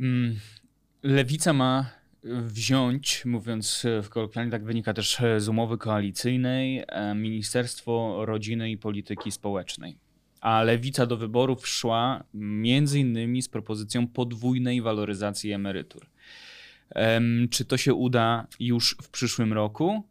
Mm, 0.00 0.36
Lewica 1.02 1.52
ma 1.52 1.97
wziąć, 2.24 3.24
mówiąc 3.24 3.86
w 4.02 4.08
kolokwialnie, 4.08 4.50
tak 4.50 4.64
wynika 4.64 4.94
też 4.94 5.18
z 5.38 5.48
umowy 5.48 5.78
koalicyjnej, 5.78 6.84
e, 6.88 7.14
Ministerstwo 7.14 8.16
Rodziny 8.26 8.70
i 8.70 8.78
Polityki 8.78 9.32
Społecznej. 9.32 9.98
A 10.40 10.62
lewica 10.62 11.06
do 11.06 11.16
wyborów 11.16 11.68
szła 11.68 12.24
między 12.34 13.00
innymi 13.00 13.42
z 13.42 13.48
propozycją 13.48 14.06
podwójnej 14.06 14.82
waloryzacji 14.82 15.52
emerytur. 15.52 16.06
Czy 17.50 17.64
to 17.64 17.76
się 17.76 17.94
uda 17.94 18.46
już 18.60 18.96
w 19.02 19.08
przyszłym 19.08 19.52
roku? 19.52 20.07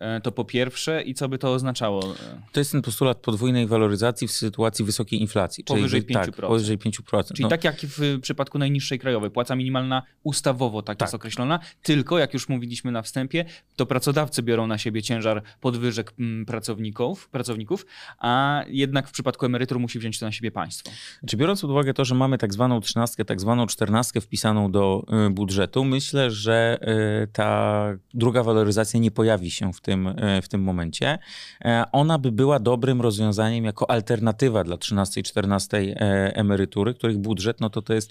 E, 0.00 0.20
to 0.20 0.32
po 0.32 0.44
pierwsze 0.44 1.02
i 1.02 1.14
co 1.14 1.28
by 1.28 1.38
to 1.38 1.52
oznaczało? 1.52 2.14
To 2.52 2.60
jest 2.60 2.72
ten 2.72 2.82
postulat 2.82 3.18
podwójnej 3.18 3.66
waloryzacji 3.66 4.28
w 4.28 4.32
sytuacji 4.32 4.84
wysokiej 4.84 5.20
inflacji. 5.20 5.64
Powyżej 5.64 6.02
czyli, 6.02 6.14
5%. 6.14 6.24
Tak, 6.24 6.36
powyżej 6.36 6.78
5%. 6.78 7.24
Czyli 7.28 7.42
no. 7.42 7.48
tak 7.48 7.64
jak 7.64 7.76
w 7.80 8.20
przypadku 8.20 8.58
najniższej 8.58 8.98
krajowej, 8.98 9.30
płaca 9.30 9.56
minimalna 9.56 10.02
ustawowo 10.22 10.82
tak, 10.82 10.98
tak, 10.98 11.06
jest 11.06 11.14
określona, 11.14 11.58
tylko 11.82 12.18
jak 12.18 12.34
już 12.34 12.48
mówiliśmy 12.48 12.92
na 12.92 13.02
wstępie, 13.02 13.44
to 13.76 13.86
pracodawcy 13.86 14.42
biorą 14.42 14.66
na 14.66 14.78
siebie 14.78 15.02
ciężar 15.02 15.42
podwyżek 15.60 16.12
mm, 16.18 16.46
pracowników, 16.46 17.28
pracowników 17.28 17.86
a 18.18 18.62
jednak 18.68 19.08
w 19.08 19.12
przypadku 19.12 19.46
emerytur 19.46 19.78
musi 19.78 19.98
wziąć 19.98 20.18
to 20.18 20.26
na 20.26 20.32
siebie 20.32 20.50
państwo. 20.50 20.90
Czy 21.26 21.36
biorąc 21.36 21.60
pod 21.60 21.70
uwagę 21.70 21.94
to, 21.94 22.04
że 22.04 22.14
mamy 22.14 22.38
tak 22.38 22.52
zwaną 22.52 22.80
trzynastkę, 22.80 23.24
tak 23.24 23.40
zwaną 23.40 23.66
czternastkę 23.66 24.20
wpisaną 24.20 24.72
do 24.72 25.04
y, 25.26 25.30
budżetu, 25.30 25.84
myślę, 25.84 26.30
że 26.30 26.78
y, 27.22 27.26
ta 27.26 27.84
druga 28.14 28.42
waloryzacja 28.42 29.00
nie 29.00 29.10
pojawi 29.10 29.50
się 29.50 29.72
w 29.72 29.80
tym 29.80 29.89
tym, 29.90 30.06
e, 30.06 30.42
w 30.42 30.48
tym 30.48 30.62
momencie. 30.62 31.18
E, 31.64 31.84
ona 31.92 32.18
by 32.18 32.32
była 32.32 32.58
dobrym 32.58 33.00
rozwiązaniem 33.00 33.64
jako 33.64 33.90
alternatywa 33.90 34.64
dla 34.64 34.76
13 34.76 35.20
i 35.20 35.24
14 35.24 35.76
e, 35.78 36.36
emerytury, 36.36 36.94
których 36.94 37.18
budżet 37.18 37.60
no 37.60 37.70
to 37.70 37.82
to 37.82 37.94
jest 37.94 38.10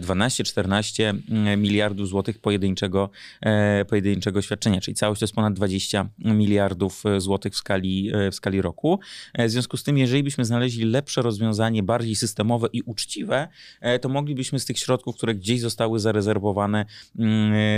12-14 0.00 1.14
miliardów 1.58 2.08
złotych 2.08 2.38
pojedynczego, 2.38 3.10
pojedynczego 3.88 4.42
świadczenia, 4.42 4.80
czyli 4.80 4.94
całość 4.94 5.18
to 5.20 5.24
jest 5.24 5.34
ponad 5.34 5.54
20 5.54 6.08
miliardów 6.18 7.04
złotych 7.18 7.52
w 7.52 7.56
skali, 7.56 8.12
w 8.30 8.34
skali 8.34 8.62
roku. 8.62 9.00
W 9.38 9.50
związku 9.50 9.76
z 9.76 9.82
tym, 9.82 9.98
jeżeli 9.98 10.22
byśmy 10.22 10.44
znaleźli 10.44 10.84
lepsze 10.84 11.22
rozwiązanie, 11.22 11.82
bardziej 11.82 12.16
systemowe 12.16 12.68
i 12.72 12.82
uczciwe, 12.82 13.48
to 14.00 14.08
moglibyśmy 14.08 14.60
z 14.60 14.64
tych 14.64 14.78
środków, 14.78 15.16
które 15.16 15.34
gdzieś 15.34 15.60
zostały 15.60 15.98
zarezerwowane, 15.98 16.86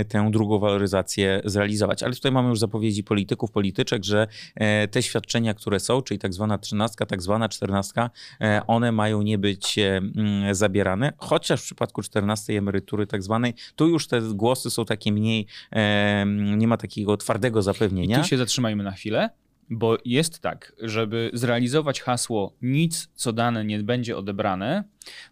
tę 0.07 0.31
drugą 0.31 0.59
waloryzację 0.59 1.41
zrealizować. 1.45 2.03
Ale 2.03 2.13
tutaj 2.13 2.31
mamy 2.31 2.49
już 2.49 2.59
zapowiedzi 2.59 3.03
polityków, 3.03 3.32
polityków, 3.33 3.51
polityczek, 3.51 4.03
że 4.03 4.27
e, 4.55 4.87
te 4.87 5.03
świadczenia, 5.03 5.53
które 5.53 5.79
są, 5.79 6.01
czyli 6.01 6.19
tak 6.19 6.33
zwana 6.33 6.57
trzynastka, 6.57 7.05
tak 7.05 7.21
zwana 7.21 7.49
czternastka, 7.49 8.09
e, 8.41 8.61
one 8.67 8.91
mają 8.91 9.21
nie 9.21 9.37
być 9.37 9.77
e, 9.77 9.97
mm, 9.97 10.55
zabierane, 10.55 11.13
chociaż 11.17 11.61
w 11.61 11.63
przypadku 11.63 12.01
czternastej 12.01 12.57
emerytury 12.57 13.07
tak 13.07 13.23
zwanej, 13.23 13.53
tu 13.75 13.87
już 13.87 14.07
te 14.07 14.21
głosy 14.21 14.69
są 14.69 14.85
takie 14.85 15.11
mniej, 15.11 15.47
nie 16.57 16.67
ma 16.67 16.77
takiego 16.77 17.17
twardego 17.17 17.61
zapewnienia. 17.61 18.17
I 18.17 18.21
tu 18.21 18.27
się 18.27 18.37
zatrzymajmy 18.37 18.83
na 18.83 18.91
chwilę. 18.91 19.29
Bo 19.69 19.97
jest 20.05 20.39
tak, 20.39 20.73
żeby 20.81 21.31
zrealizować 21.33 22.01
hasło 22.01 22.53
nic, 22.61 23.09
co 23.15 23.33
dane 23.33 23.65
nie 23.65 23.79
będzie 23.79 24.17
odebrane, 24.17 24.83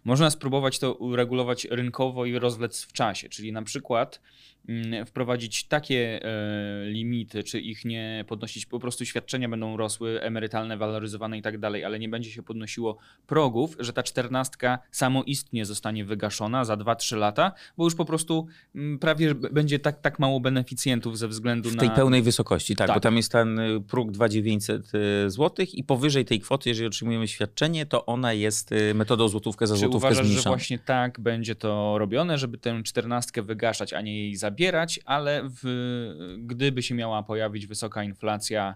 można 0.04 0.30
spróbować 0.30 0.78
to 0.78 0.94
uregulować 0.94 1.66
rynkowo 1.70 2.26
i 2.26 2.38
rozwlec 2.38 2.82
w 2.82 2.92
czasie. 2.92 3.28
Czyli 3.28 3.52
na 3.52 3.62
przykład 3.62 4.20
Mm, 4.68 5.06
wprowadzić 5.06 5.64
takie 5.64 6.24
e, 6.24 6.84
limity, 6.86 7.42
czy 7.44 7.60
ich 7.60 7.84
nie 7.84 8.24
podnosić, 8.28 8.66
po 8.66 8.78
prostu 8.78 9.04
świadczenia 9.04 9.48
będą 9.48 9.76
rosły, 9.76 10.20
emerytalne, 10.20 10.76
waloryzowane 10.76 11.38
i 11.38 11.42
tak 11.42 11.58
dalej, 11.58 11.84
ale 11.84 11.98
nie 11.98 12.08
będzie 12.08 12.30
się 12.30 12.42
podnosiło 12.42 12.96
progów, 13.26 13.76
że 13.78 13.92
ta 13.92 14.02
czternastka 14.02 14.78
samoistnie 14.90 15.66
zostanie 15.66 16.04
wygaszona 16.04 16.64
za 16.64 16.76
2-3 16.76 17.16
lata, 17.16 17.52
bo 17.76 17.84
już 17.84 17.94
po 17.94 18.04
prostu 18.04 18.46
mm, 18.74 18.98
prawie 18.98 19.34
będzie 19.34 19.78
tak, 19.78 20.00
tak 20.00 20.18
mało 20.18 20.40
beneficjentów 20.40 21.18
ze 21.18 21.28
względu 21.28 21.68
na... 21.68 21.74
W 21.74 21.78
tej 21.78 21.90
pełnej 21.90 22.22
wysokości, 22.22 22.76
tak, 22.76 22.86
tak, 22.86 22.96
bo 22.96 23.00
tam 23.00 23.16
jest 23.16 23.32
ten 23.32 23.58
y, 23.58 23.80
próg 23.80 24.10
2900 24.10 24.94
y, 24.94 25.30
zł 25.30 25.66
i 25.72 25.84
powyżej 25.84 26.24
tej 26.24 26.40
kwoty, 26.40 26.68
jeżeli 26.68 26.86
otrzymujemy 26.86 27.28
świadczenie, 27.28 27.86
to 27.86 28.06
ona 28.06 28.32
jest 28.32 28.72
y, 28.72 28.94
metodą 28.94 29.28
złotówkę 29.66 29.66
za 29.66 29.76
złotówkę 29.76 30.08
Czy 30.08 30.14
uważasz, 30.14 30.42
że 30.42 30.50
właśnie 30.50 30.78
tak 30.78 31.20
będzie 31.20 31.54
to 31.54 31.98
robione, 31.98 32.38
żeby 32.38 32.58
tę 32.58 32.82
czternastkę 32.82 33.42
wygaszać, 33.42 33.92
a 33.92 34.00
nie 34.00 34.22
jej 34.22 34.36
zabierać? 34.36 34.62
zabierać, 34.62 35.00
ale 35.04 35.42
w, 35.62 36.38
gdyby 36.38 36.82
się 36.82 36.94
miała 36.94 37.22
pojawić 37.22 37.66
wysoka 37.66 38.04
inflacja, 38.04 38.74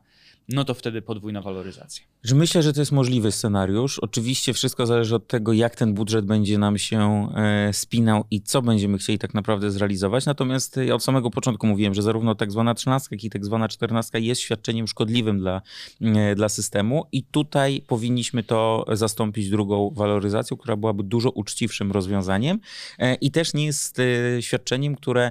no 0.49 0.64
to 0.64 0.75
wtedy 0.75 1.02
podwójna 1.02 1.43
waloryzacja. 1.43 2.05
Myślę, 2.35 2.62
że 2.62 2.73
to 2.73 2.80
jest 2.80 2.92
możliwy 2.92 3.32
scenariusz. 3.32 3.99
Oczywiście 3.99 4.52
wszystko 4.52 4.87
zależy 4.87 5.14
od 5.14 5.28
tego, 5.28 5.52
jak 5.52 5.76
ten 5.76 5.94
budżet 5.94 6.25
będzie 6.25 6.58
nam 6.58 6.78
się 6.78 7.28
e, 7.37 7.73
spinał 7.73 8.25
i 8.30 8.42
co 8.42 8.62
będziemy 8.62 8.99
chcieli 8.99 9.18
tak 9.18 9.35
naprawdę 9.35 9.70
zrealizować. 9.70 10.26
Natomiast 10.26 10.76
ja 10.76 10.94
od 10.94 11.04
samego 11.04 11.30
początku 11.30 11.66
mówiłem, 11.66 11.94
że 11.94 12.02
zarówno 12.02 12.35
tak 12.35 12.52
zwana 12.52 12.75
trzynastka, 12.75 13.14
jak 13.16 13.25
i 13.25 13.30
tak 13.30 13.44
zwana 13.44 13.68
czternastka 13.68 14.18
jest 14.18 14.40
świadczeniem 14.40 14.87
szkodliwym 14.87 15.38
dla, 15.38 15.62
e, 16.00 16.35
dla 16.35 16.49
systemu 16.49 17.04
i 17.12 17.23
tutaj 17.23 17.82
powinniśmy 17.87 18.42
to 18.42 18.87
zastąpić 18.92 19.50
drugą 19.50 19.90
waloryzacją, 19.90 20.56
która 20.56 20.76
byłaby 20.76 21.02
dużo 21.02 21.30
uczciwszym 21.30 21.92
rozwiązaniem 21.92 22.61
e, 22.99 23.14
i 23.14 23.30
też 23.30 23.54
nie 23.54 23.66
jest 23.66 24.00
świadczeniem, 24.40 24.96
które 24.96 25.30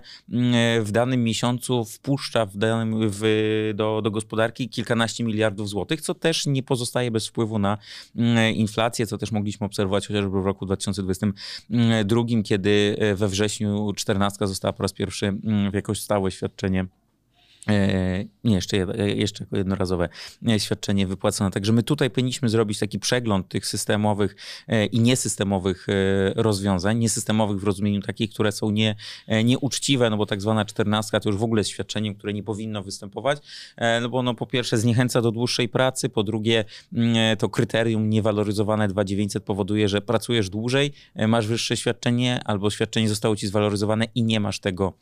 w 0.82 0.92
danym 0.92 1.24
miesiącu 1.24 1.86
wpuszcza 1.86 2.46
w 2.46 2.58
danym, 2.58 3.10
w, 3.10 3.24
do, 3.75 4.01
do 4.01 4.12
gospodarki 4.12 4.70
kilkanaście 4.70 5.24
miliardów 5.24 5.70
złotych, 5.70 6.01
co 6.01 6.13
też 6.13 6.46
nie 6.46 6.63
pozostanie 6.63 6.75
pozostaje 6.75 7.12
bez 7.12 7.27
wpływu 7.27 7.60
na 7.60 7.77
mm, 8.15 8.55
inflację, 8.55 9.08
co 9.08 9.17
też 9.17 9.32
mogliśmy 9.32 9.65
obserwować 9.65 10.08
chociażby 10.08 10.41
w 10.41 10.46
roku 10.46 10.65
2022, 10.65 12.22
kiedy 12.44 12.96
e, 13.00 13.15
we 13.15 13.27
wrześniu 13.27 13.94
14 13.94 14.48
została 14.48 14.74
po 14.74 14.84
raz 14.84 14.94
pierwszy 14.94 15.27
mm, 15.27 15.72
w 15.72 15.74
jakoś 15.74 16.01
stałe 16.01 16.32
świadczenie 16.32 16.86
nie, 18.44 18.56
jeszcze, 18.56 18.78
e, 18.78 19.10
jeszcze 19.10 19.46
jednorazowe 19.52 20.10
e, 20.48 20.60
świadczenie 20.60 21.08
wypłacone. 21.08 21.52
Także 21.52 21.74
my 21.74 21.84
tutaj 21.84 22.10
powinniśmy 22.10 22.50
zrobić 22.50 22.80
taki 22.80 23.00
przegląd 23.00 23.50
tych 23.50 23.66
systemowych 23.66 24.36
i 24.92 25.00
niesystemowych 25.00 25.88
rozwiązań. 26.36 26.98
Niesystemowych 26.98 27.60
w 27.60 27.64
rozumieniu 27.64 28.02
takich, 28.02 28.30
które 28.30 28.52
są 28.52 28.70
nie, 28.70 28.96
nieuczciwe, 29.44 30.10
no 30.10 30.18
bo 30.18 30.26
tak 30.26 30.42
zwana 30.42 30.66
czternastka 30.66 31.20
to 31.20 31.30
już 31.30 31.38
w 31.38 31.44
ogóle 31.44 31.60
jest 31.60 31.70
świadczeniem, 31.70 32.16
które 32.16 32.34
nie 32.34 32.44
powinno 32.44 32.84
występować, 32.84 33.40
no 34.02 34.10
bo 34.10 34.18
ono 34.18 34.34
po 34.34 34.46
pierwsze 34.46 34.78
zniechęca 34.78 35.22
do 35.22 35.32
dłuższej 35.32 35.70
pracy, 35.70 36.10
po 36.10 36.24
drugie 36.24 36.66
mm, 36.94 37.38
to 37.38 37.50
kryterium 37.50 38.10
niewaloryzowane 38.10 38.88
2900 38.88 39.44
powoduje, 39.44 39.90
że 39.90 40.02
pracujesz 40.02 40.50
dłużej, 40.50 40.94
masz 41.28 41.48
wyższe 41.48 41.78
świadczenie 41.78 42.40
albo 42.46 42.70
świadczenie 42.70 43.10
zostało 43.10 43.36
ci 43.36 43.48
zwaloryzowane 43.48 44.06
i 44.16 44.24
nie 44.24 44.40
masz 44.40 44.60
tego 44.60 44.94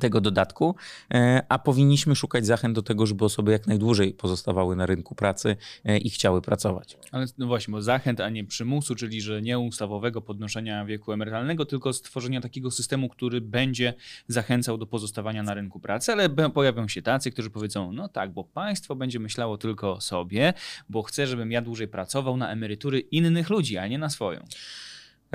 tego 0.00 0.20
dodatku, 0.20 0.74
e, 1.14 1.42
a 1.48 1.58
powinniśmy 1.58 2.16
szukać 2.16 2.46
zachęt 2.46 2.74
do 2.74 2.82
tego, 2.82 3.06
żeby 3.06 3.24
osoby 3.24 3.52
jak 3.52 3.66
najdłużej 3.66 4.12
pozostawały 4.12 4.76
na 4.76 4.86
rynku 4.86 5.14
pracy 5.14 5.56
e, 5.84 5.98
i 5.98 6.10
chciały 6.10 6.42
pracować. 6.42 6.98
Ale 7.12 7.26
no 7.38 7.46
właśnie, 7.46 7.72
bo 7.72 7.82
zachęt, 7.82 8.20
a 8.20 8.28
nie 8.28 8.44
przymusu, 8.44 8.94
czyli 8.94 9.20
że 9.20 9.42
nie 9.42 9.58
ustawowego 9.58 10.20
podnoszenia 10.20 10.84
wieku 10.84 11.12
emerytalnego, 11.12 11.64
tylko 11.64 11.92
stworzenia 11.92 12.40
takiego 12.40 12.70
systemu, 12.70 13.08
który 13.08 13.40
będzie 13.40 13.94
zachęcał 14.28 14.78
do 14.78 14.86
pozostawania 14.86 15.42
na 15.42 15.54
rynku 15.54 15.80
pracy, 15.80 16.12
ale 16.12 16.28
pojawią 16.30 16.88
się 16.88 17.02
tacy, 17.02 17.30
którzy 17.30 17.50
powiedzą, 17.50 17.92
no 17.92 18.08
tak, 18.08 18.32
bo 18.32 18.44
państwo 18.44 18.96
będzie 18.96 19.18
myślało 19.18 19.58
tylko 19.58 19.92
o 19.92 20.00
sobie, 20.00 20.52
bo 20.88 21.02
chce, 21.02 21.26
żebym 21.26 21.52
ja 21.52 21.62
dłużej 21.62 21.88
pracował 21.88 22.36
na 22.36 22.52
emerytury 22.52 23.00
innych 23.00 23.50
ludzi, 23.50 23.78
a 23.78 23.86
nie 23.86 23.98
na 23.98 24.10
swoją. 24.10 24.44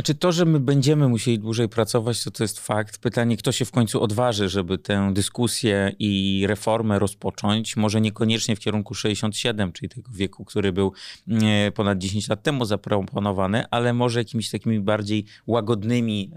Znaczy 0.02 0.16
to, 0.16 0.32
że 0.32 0.46
my 0.46 0.60
będziemy 0.60 1.08
musieli 1.08 1.40
dłużej 1.40 1.70
pracować, 1.70 2.24
to 2.24 2.32
to 2.32 2.44
jest 2.44 2.60
fakt. 2.60 2.98
Pytanie, 2.98 3.38
kto 3.38 3.52
się 3.52 3.66
w 3.66 3.72
końcu 3.72 4.04
odważy, 4.04 4.50
żeby 4.50 4.78
tę 4.78 5.12
dyskusję 5.14 5.92
i 6.00 6.44
reformę 6.48 7.00
rozpocząć. 7.00 7.78
Może 7.78 8.02
niekoniecznie 8.02 8.56
w 8.56 8.60
kierunku 8.60 8.94
67, 8.94 9.72
czyli 9.72 9.90
tego 9.90 10.12
wieku, 10.12 10.46
który 10.46 10.72
był 10.72 10.94
mm, 11.28 11.72
ponad 11.72 11.98
10 11.98 12.30
lat 12.30 12.44
temu 12.44 12.66
zaproponowany, 12.66 13.64
ale 13.72 13.94
może 13.94 14.20
jakimiś 14.20 14.50
takimi 14.50 14.80
bardziej 14.80 15.26
łagodnymi 15.48 16.32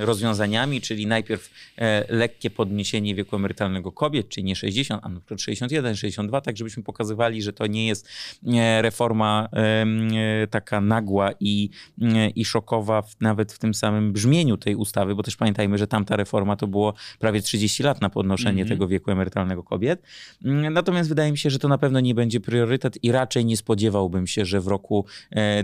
rozwiązaniami, 0.00 0.80
czyli 0.80 1.06
najpierw 1.06 1.50
e, 1.76 2.14
lekkie 2.14 2.50
podniesienie 2.50 3.14
wieku 3.14 3.36
emerytalnego 3.36 3.92
kobiet, 3.92 4.28
czyli 4.28 4.44
nie 4.44 4.56
60, 4.56 5.00
a 5.04 5.08
na 5.08 5.20
przykład 5.20 5.40
61, 5.40 5.96
62, 5.96 6.40
tak 6.40 6.56
żebyśmy 6.56 6.82
pokazywali, 6.82 7.42
że 7.42 7.52
to 7.52 7.66
nie 7.66 7.86
jest 7.86 8.08
e, 8.46 8.82
reforma 8.82 9.48
e, 9.52 10.46
taka 10.46 10.80
nagła 10.80 11.30
i 11.40 11.70
i 12.34 12.43
szokowa 12.44 13.02
w, 13.02 13.20
nawet 13.20 13.52
w 13.52 13.58
tym 13.58 13.74
samym 13.74 14.12
brzmieniu 14.12 14.56
tej 14.56 14.76
ustawy, 14.76 15.14
bo 15.14 15.22
też 15.22 15.36
pamiętajmy, 15.36 15.78
że 15.78 15.86
tamta 15.86 16.16
reforma 16.16 16.56
to 16.56 16.66
było 16.66 16.94
prawie 17.18 17.42
30 17.42 17.82
lat 17.82 18.00
na 18.00 18.10
podnoszenie 18.10 18.62
mm 18.62 18.66
-hmm. 18.66 18.68
tego 18.68 18.88
wieku 18.88 19.10
emerytalnego 19.10 19.62
kobiet. 19.62 20.02
Mm, 20.44 20.72
natomiast 20.72 21.08
wydaje 21.08 21.32
mi 21.32 21.38
się, 21.38 21.50
że 21.50 21.58
to 21.58 21.68
na 21.68 21.78
pewno 21.78 22.00
nie 22.00 22.14
będzie 22.14 22.40
priorytet 22.40 23.04
i 23.04 23.12
raczej 23.12 23.44
nie 23.44 23.56
spodziewałbym 23.56 24.26
się, 24.26 24.44
że 24.44 24.60
w 24.60 24.66
roku 24.66 25.06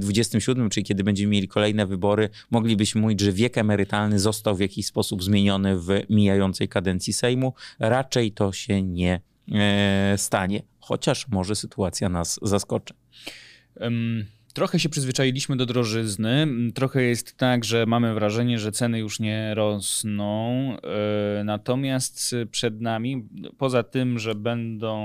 27, 0.01 0.67
e, 0.67 0.71
czyli 0.71 0.85
kiedy 0.85 1.05
będziemy 1.05 1.31
mieli 1.31 1.49
kolejne 1.49 1.87
wybory, 1.87 2.29
moglibyśmy 2.51 3.01
mówić, 3.01 3.21
że 3.21 3.33
wiek 3.33 3.59
emerytalny 3.59 4.19
został 4.19 4.57
w 4.57 4.61
jakiś 4.61 4.87
sposób 4.87 5.23
zmieniony 5.23 5.79
w 5.79 5.89
mijającej 6.11 6.69
kadencji 6.69 7.13
Sejmu. 7.13 7.55
Raczej 7.79 8.33
to 8.33 8.53
się 8.53 8.83
nie 8.83 9.21
e, 9.53 10.15
stanie, 10.19 10.63
chociaż 10.81 11.29
może 11.29 11.57
sytuacja 11.57 12.09
nas 12.09 12.39
zaskoczy. 12.43 12.95
Um 13.81 14.40
Trochę 14.61 14.79
się 14.79 14.89
przyzwyczailiśmy 14.89 15.57
do 15.57 15.67
drożyzny. 15.67 16.47
Trochę 16.75 17.03
jest 17.03 17.37
tak, 17.37 17.65
że 17.65 17.87
mamy 17.87 18.15
wrażenie, 18.15 18.59
że 18.59 18.73
ceny 18.73 18.99
już 18.99 19.21
nie 19.21 19.55
rosną. 19.55 20.51
E, 21.39 21.45
natomiast 21.45 22.35
przed 22.51 22.81
nami, 22.81 23.29
poza 23.59 23.83
tym, 23.83 24.19
że 24.19 24.35
będą 24.35 25.01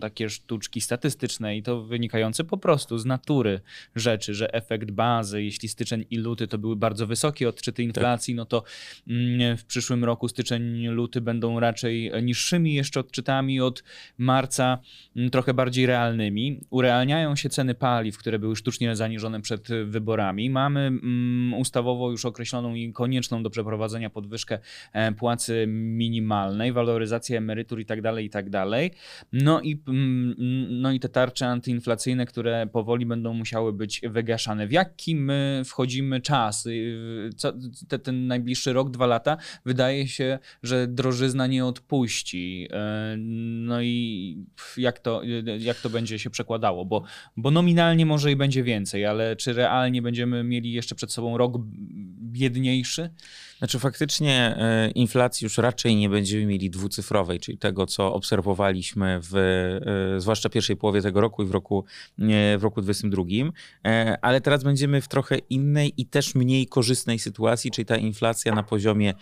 takie 0.00 0.30
sztuczki 0.30 0.80
statystyczne 0.80 1.56
i 1.56 1.62
to 1.62 1.82
wynikające 1.82 2.44
po 2.44 2.58
prostu 2.58 2.98
z 2.98 3.04
natury 3.04 3.60
rzeczy, 3.96 4.34
że 4.34 4.54
efekt 4.54 4.90
bazy, 4.90 5.42
jeśli 5.42 5.68
styczeń 5.68 6.04
i 6.10 6.16
luty 6.16 6.46
to 6.48 6.58
były 6.58 6.76
bardzo 6.76 7.06
wysokie 7.06 7.48
odczyty 7.48 7.82
inflacji, 7.82 8.34
tak. 8.34 8.36
no 8.36 8.44
to 8.44 8.64
mm, 9.08 9.56
w 9.56 9.64
przyszłym 9.64 10.04
roku 10.04 10.28
styczeń, 10.28 10.86
luty 10.86 11.20
będą 11.20 11.60
raczej 11.60 12.12
niższymi 12.22 12.74
jeszcze 12.74 13.00
odczytami 13.00 13.60
od 13.60 13.84
marca, 14.18 14.78
mm, 15.16 15.30
trochę 15.30 15.54
bardziej 15.54 15.86
realnymi. 15.86 16.60
Urealniają 16.70 17.36
się 17.36 17.48
ceny 17.48 17.74
paliw, 17.74 18.18
które 18.18 18.38
były 18.38 18.56
sztucznie 18.56 18.97
zaniżone 18.98 19.40
przed 19.40 19.68
wyborami. 19.84 20.50
Mamy 20.50 20.80
mm, 20.80 21.54
ustawowo 21.54 22.10
już 22.10 22.24
określoną 22.24 22.74
i 22.74 22.92
konieczną 22.92 23.42
do 23.42 23.50
przeprowadzenia 23.50 24.10
podwyżkę 24.10 24.58
e, 24.92 25.12
płacy 25.12 25.64
minimalnej, 25.68 26.72
waloryzację 26.72 27.38
emerytur 27.38 27.80
i 27.80 27.86
tak 27.86 28.02
dalej, 28.02 28.26
i 28.26 28.30
tak 28.30 28.50
dalej. 28.50 28.90
No 29.32 29.60
i, 29.60 29.82
mm, 29.88 30.34
no 30.80 30.92
i 30.92 31.00
te 31.00 31.08
tarcze 31.08 31.46
antyinflacyjne, 31.46 32.26
które 32.26 32.66
powoli 32.66 33.06
będą 33.06 33.34
musiały 33.34 33.72
być 33.72 34.00
wygaszane. 34.10 34.66
W 34.66 34.72
jaki 34.72 35.16
my 35.16 35.62
wchodzimy 35.64 36.20
czas? 36.20 36.66
Y, 36.66 37.30
co, 37.36 37.52
te, 37.88 37.98
ten 37.98 38.26
najbliższy 38.26 38.72
rok, 38.72 38.90
dwa 38.90 39.06
lata, 39.06 39.36
wydaje 39.64 40.08
się, 40.08 40.38
że 40.62 40.86
drożyzna 40.86 41.46
nie 41.46 41.66
odpuści. 41.66 42.68
E, 42.70 43.16
no 43.18 43.82
i 43.82 44.44
jak 44.76 44.98
to, 44.98 45.22
jak 45.58 45.80
to 45.80 45.90
będzie 45.90 46.18
się 46.18 46.30
przekładało? 46.30 46.84
Bo, 46.84 47.02
bo 47.36 47.50
nominalnie 47.50 48.06
może 48.06 48.32
i 48.32 48.36
będzie 48.36 48.62
więcej 48.62 48.77
więcej, 48.78 49.06
ale 49.06 49.36
czy 49.36 49.52
realnie 49.52 50.02
będziemy 50.02 50.44
mieli 50.44 50.72
jeszcze 50.72 50.94
przed 50.94 51.12
sobą 51.12 51.38
rok 51.38 51.54
biedniejszy? 52.22 53.10
Znaczy 53.58 53.78
faktycznie 53.78 54.56
e, 54.56 54.90
inflacji 54.90 55.44
już 55.44 55.58
raczej 55.58 55.96
nie 55.96 56.08
będziemy 56.08 56.46
mieli 56.46 56.70
dwucyfrowej, 56.70 57.40
czyli 57.40 57.58
tego, 57.58 57.86
co 57.86 58.14
obserwowaliśmy 58.14 59.20
w 59.22 59.36
e, 60.16 60.20
zwłaszcza 60.20 60.48
pierwszej 60.48 60.76
połowie 60.76 61.02
tego 61.02 61.20
roku 61.20 61.42
i 61.42 61.46
w 61.46 61.50
roku, 61.50 61.84
w 62.58 62.62
roku 62.62 62.82
2022, 62.82 63.52
e, 63.92 64.18
ale 64.22 64.40
teraz 64.40 64.64
będziemy 64.64 65.00
w 65.00 65.08
trochę 65.08 65.38
innej 65.38 65.92
i 65.96 66.06
też 66.06 66.34
mniej 66.34 66.66
korzystnej 66.66 67.18
sytuacji, 67.18 67.70
czyli 67.70 67.86
ta 67.86 67.96
inflacja 67.96 68.54
na 68.54 68.62
poziomie 68.62 69.14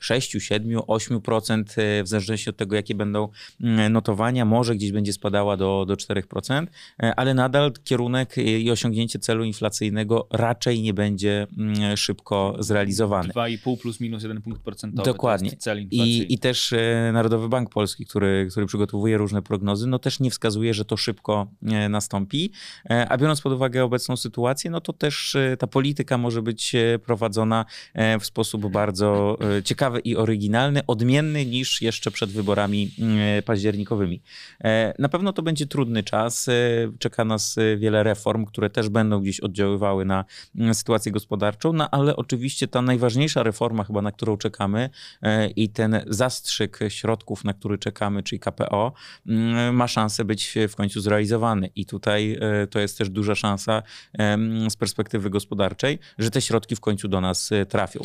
6, 0.00 0.36
7, 0.38 0.78
8% 0.78 1.64
w 2.04 2.08
zależności 2.08 2.50
od 2.50 2.56
tego, 2.56 2.76
jakie 2.76 2.94
będą 2.94 3.28
notowania, 3.90 4.44
może 4.44 4.74
gdzieś 4.74 4.92
będzie 4.92 5.12
spadała 5.12 5.56
do, 5.56 5.84
do 5.88 5.94
4%, 5.94 6.66
ale 7.16 7.34
nadal 7.34 7.72
kierunek 7.84 8.36
i 8.36 8.70
osiągnięcie 8.70 9.18
celu 9.18 9.44
inflacyjnego 9.44 10.26
raczej 10.30 10.82
nie 10.82 10.94
będzie 10.94 11.46
szybko 11.96 12.56
zrealizowany. 12.58 13.28
2,5 13.32 13.71
plus 13.76 14.00
minus 14.00 14.22
jeden 14.22 14.42
punkt 14.42 14.62
procentowy. 14.62 15.10
Dokładnie. 15.10 15.50
I, 15.90 16.34
I 16.34 16.38
też 16.38 16.72
e, 16.72 17.10
Narodowy 17.12 17.48
Bank 17.48 17.70
Polski, 17.70 18.06
który, 18.06 18.48
który 18.50 18.66
przygotowuje 18.66 19.18
różne 19.18 19.42
prognozy, 19.42 19.86
no 19.86 19.98
też 19.98 20.20
nie 20.20 20.30
wskazuje, 20.30 20.74
że 20.74 20.84
to 20.84 20.96
szybko 20.96 21.46
e, 21.62 21.88
nastąpi. 21.88 22.52
E, 22.90 23.08
a 23.08 23.18
biorąc 23.18 23.40
pod 23.40 23.52
uwagę 23.52 23.84
obecną 23.84 24.16
sytuację, 24.16 24.70
no 24.70 24.80
to 24.80 24.92
też 24.92 25.36
ta 25.58 25.66
polityka 25.66 26.18
może 26.18 26.42
być 26.42 26.76
prowadzona 27.04 27.64
w 28.20 28.26
sposób 28.26 28.66
bardzo 28.72 29.38
ciekawy 29.64 30.00
i 30.00 30.16
oryginalny, 30.16 30.86
odmienny 30.86 31.46
niż 31.46 31.82
jeszcze 31.82 32.10
przed 32.10 32.30
wyborami 32.30 32.90
październikowymi. 33.44 34.22
Na 34.98 35.08
pewno 35.08 35.32
to 35.32 35.42
będzie 35.42 35.66
trudny 35.66 36.02
czas. 36.02 36.46
Czeka 36.98 37.24
nas 37.24 37.56
wiele 37.76 38.02
reform, 38.02 38.44
które 38.44 38.70
też 38.70 38.88
będą 38.88 39.20
gdzieś 39.20 39.40
oddziaływały 39.40 40.04
na 40.04 40.24
sytuację 40.72 41.12
gospodarczą, 41.12 41.72
no 41.72 41.90
ale 41.90 42.16
oczywiście 42.16 42.68
ta 42.68 42.82
najważniejsza 42.82 43.42
reforma, 43.42 43.61
reforma 43.62 43.84
chyba, 43.84 44.02
na 44.02 44.12
którą 44.12 44.36
czekamy 44.36 44.90
e, 45.22 45.48
i 45.48 45.68
ten 45.68 46.04
zastrzyk 46.06 46.78
środków, 46.88 47.44
na 47.44 47.52
który 47.52 47.78
czekamy, 47.78 48.22
czyli 48.22 48.40
KPO, 48.40 48.92
mm, 49.26 49.76
ma 49.76 49.88
szansę 49.88 50.24
być 50.24 50.54
w 50.68 50.76
końcu 50.76 51.00
zrealizowany. 51.00 51.70
I 51.76 51.86
tutaj 51.86 52.38
e, 52.40 52.66
to 52.66 52.80
jest 52.80 52.98
też 52.98 53.10
duża 53.10 53.34
szansa 53.34 53.82
z 54.68 54.76
perspektywy 54.76 55.30
gospodarczej, 55.30 55.98
że 56.18 56.30
te 56.30 56.40
środki 56.40 56.76
w 56.76 56.80
końcu 56.80 57.08
do 57.08 57.20
nas 57.20 57.52
e, 57.52 57.66
trafią. 57.66 58.00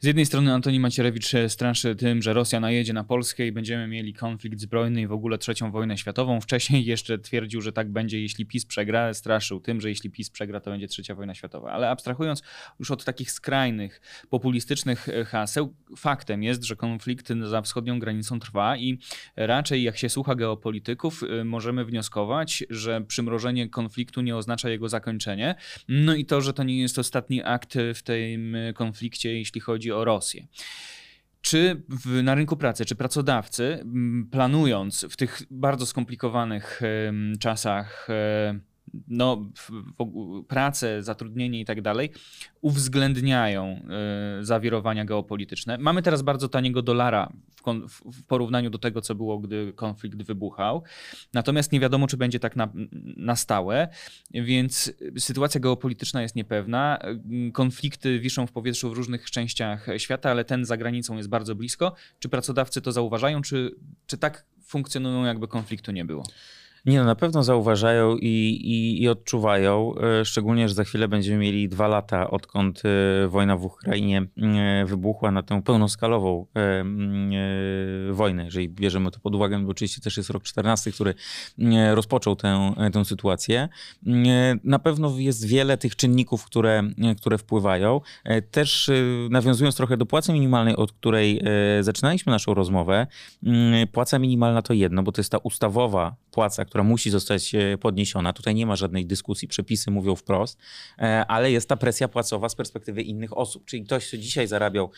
Z 0.00 0.06
jednej 0.06 0.26
strony 0.26 0.52
Antoni 0.52 0.80
Macierewicz 0.80 1.32
straszy 1.48 1.96
tym, 1.96 2.22
że 2.22 2.32
Rosja 2.32 2.60
najedzie 2.60 2.92
na 2.92 3.04
Polskę 3.04 3.46
i 3.46 3.52
będziemy 3.52 3.88
mieli 3.88 4.14
konflikt 4.14 4.60
zbrojny 4.60 5.00
i 5.00 5.06
w 5.06 5.12
ogóle 5.12 5.38
trzecią 5.38 5.70
wojnę 5.70 5.98
światową. 5.98 6.40
Wcześniej 6.40 6.84
jeszcze 6.84 7.18
twierdził, 7.18 7.60
że 7.60 7.72
tak 7.72 7.92
będzie, 7.92 8.20
jeśli 8.20 8.46
PiS 8.46 8.66
przegra. 8.66 9.14
Straszył 9.14 9.60
tym, 9.60 9.80
że 9.80 9.88
jeśli 9.88 10.10
PiS 10.10 10.30
przegra, 10.30 10.60
to 10.60 10.70
będzie 10.70 10.88
trzecia 10.88 11.14
wojna 11.14 11.34
światowa. 11.34 11.72
Ale 11.72 11.90
abstrahując 11.90 12.42
już 12.78 12.90
od 12.90 13.04
takich 13.04 13.30
skrajnych, 13.30 14.00
populistycznych 14.30 15.06
haseł, 15.26 15.74
faktem 15.96 16.42
jest, 16.42 16.64
że 16.64 16.76
konflikt 16.76 17.28
za 17.44 17.62
wschodnią 17.62 17.98
granicą 17.98 18.40
trwa 18.40 18.76
i 18.76 18.98
raczej 19.36 19.82
jak 19.82 19.98
się 19.98 20.08
słucha 20.08 20.34
geopolityków, 20.34 21.22
y, 21.22 21.44
możemy 21.44 21.84
wnioskować, 21.84 22.64
że 22.70 23.00
przymrożenie 23.00 23.68
konfliktu 23.68 24.20
nie 24.20 24.36
oznacza 24.36 24.68
jego 24.70 24.88
zakończenie. 24.88 25.54
No 25.88 26.14
i 26.14 26.24
to, 26.24 26.40
że 26.40 26.52
to 26.52 26.62
nie 26.62 26.80
jest 26.80 26.98
ostatni 26.98 27.42
akt 27.42 27.74
w 27.94 28.02
tym 28.02 28.56
konflikcie, 28.74 29.38
jeśli 29.38 29.60
chodzi 29.60 29.83
o 29.92 30.04
Rosję. 30.04 30.46
Czy 31.40 31.82
w, 31.88 32.22
na 32.22 32.34
rynku 32.34 32.56
pracy, 32.56 32.84
czy 32.84 32.94
pracodawcy, 32.94 33.84
planując 34.30 35.06
w 35.10 35.16
tych 35.16 35.42
bardzo 35.50 35.86
skomplikowanych 35.86 36.80
czasach, 37.40 38.08
no, 39.08 39.50
pracę, 40.48 41.02
zatrudnienie 41.02 41.60
i 41.60 41.64
tak 41.64 41.82
dalej, 41.82 42.10
uwzględniają 42.60 43.80
y, 44.40 44.44
zawirowania 44.44 45.04
geopolityczne. 45.04 45.78
Mamy 45.78 46.02
teraz 46.02 46.22
bardzo 46.22 46.48
taniego 46.48 46.82
dolara 46.82 47.32
w 47.50 47.64
w, 47.88 48.22
porównaniu 48.26 48.70
do 48.70 48.78
tego, 48.78 49.00
co 49.00 49.14
było, 49.14 49.38
gdy 49.38 49.72
konflikt 49.72 50.22
wybuchał. 50.22 50.82
Natomiast 51.32 51.72
nie 51.72 51.80
wiadomo, 51.80 52.06
czy 52.06 52.16
będzie 52.16 52.40
tak 52.40 52.56
na, 52.56 52.68
na 53.16 53.36
stałe, 53.36 53.88
więc 54.30 54.92
sytuacja 55.18 55.60
geopolityczna 55.60 56.22
jest 56.22 56.36
niepewna. 56.36 56.98
Konflikty 57.52 58.20
wiszą 58.20 58.46
w 58.46 58.52
powietrzu 58.52 58.90
w 58.90 58.92
różnych 58.92 59.30
częściach 59.30 59.86
świata, 59.98 60.30
ale 60.30 60.44
ten 60.44 60.64
za 60.64 60.76
granicą 60.76 61.16
jest 61.16 61.28
bardzo 61.28 61.54
blisko. 61.54 61.94
Czy 62.18 62.28
pracodawcy 62.28 62.82
to 62.82 62.92
zauważają, 62.92 63.42
czy, 63.42 63.74
czy 64.06 64.18
tak 64.18 64.46
funkcjonują, 64.62 65.24
jakby 65.24 65.48
konfliktu 65.48 65.92
nie 65.92 66.04
było? 66.04 66.24
Nie, 66.86 66.98
no 66.98 67.04
na 67.04 67.14
pewno 67.14 67.42
zauważają 67.42 68.16
i, 68.16 68.28
i, 68.64 69.02
i, 69.02 69.08
odczuwają, 69.08 69.94
e, 70.20 70.24
szczególnie, 70.24 70.68
że 70.68 70.74
za 70.74 70.84
chwilę 70.84 71.08
będziemy 71.08 71.38
mieli 71.38 71.68
dwa 71.68 71.88
lata, 71.88 72.30
odkąd 72.30 72.82
e, 72.84 73.28
wojna 73.28 73.56
w 73.56 73.64
Ukrainie 73.64 74.26
e, 74.36 74.84
wybuchła 74.86 75.30
na 75.30 75.42
tę 75.42 75.62
pełnoskalową 75.62 76.46
wojnę, 78.10 78.44
jeżeli 78.44 78.68
bierzemy 78.68 79.10
to 79.10 79.20
pod 79.20 79.34
uwagę, 79.34 79.58
bo 79.58 79.70
oczywiście 79.70 80.00
też 80.00 80.16
jest 80.16 80.30
rok 80.30 80.42
14, 80.42 80.92
który 80.92 81.14
rozpoczął 81.94 82.36
tę, 82.36 82.74
tę 82.92 83.04
sytuację. 83.04 83.68
Na 84.64 84.78
pewno 84.78 85.18
jest 85.18 85.46
wiele 85.46 85.78
tych 85.78 85.96
czynników, 85.96 86.44
które, 86.44 86.82
które 87.16 87.38
wpływają. 87.38 88.00
Też 88.50 88.90
nawiązując 89.30 89.76
trochę 89.76 89.96
do 89.96 90.06
płacy 90.06 90.32
minimalnej, 90.32 90.76
od 90.76 90.92
której 90.92 91.42
zaczynaliśmy 91.80 92.32
naszą 92.32 92.54
rozmowę, 92.54 93.06
płaca 93.92 94.18
minimalna 94.18 94.62
to 94.62 94.72
jedno, 94.72 95.02
bo 95.02 95.12
to 95.12 95.20
jest 95.20 95.32
ta 95.32 95.38
ustawowa 95.38 96.16
płaca, 96.30 96.64
która 96.74 96.84
musi 96.84 97.10
zostać 97.10 97.54
e, 97.54 97.78
podniesiona. 97.78 98.32
Tutaj 98.32 98.54
nie 98.54 98.66
ma 98.66 98.76
żadnej 98.76 99.06
dyskusji, 99.06 99.48
przepisy 99.48 99.90
mówią 99.90 100.16
wprost, 100.16 100.58
e, 100.98 101.26
ale 101.26 101.50
jest 101.50 101.68
ta 101.68 101.76
presja 101.76 102.08
płacowa 102.08 102.48
z 102.48 102.54
perspektywy 102.54 103.02
innych 103.02 103.38
osób. 103.38 103.64
Czyli 103.64 103.84
ktoś, 103.84 104.08
kto 104.08 104.18
dzisiaj 104.18 104.46
zarabiał 104.46 104.90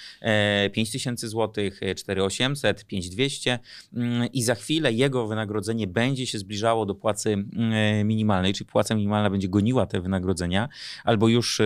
5 0.73 0.89
e, 0.89 0.93
tysięcy 0.93 1.29
złotych, 1.29 1.81
4800, 1.97 2.85
5200 2.85 3.59
mm, 3.95 4.33
i 4.33 4.43
za 4.43 4.55
chwilę 4.55 4.93
jego 4.93 5.27
wynagrodzenie 5.27 5.87
będzie 5.87 6.27
się 6.27 6.39
zbliżało 6.39 6.87
do 6.87 6.95
płacy 6.95 7.33
mm, 7.33 8.07
minimalnej, 8.07 8.53
czyli 8.53 8.67
płaca 8.67 8.95
minimalna 8.95 9.31
będzie 9.31 9.49
goniła 9.49 9.87
te 9.87 10.01
wynagrodzenia 10.01 10.69
albo 11.05 11.29
już 11.29 11.61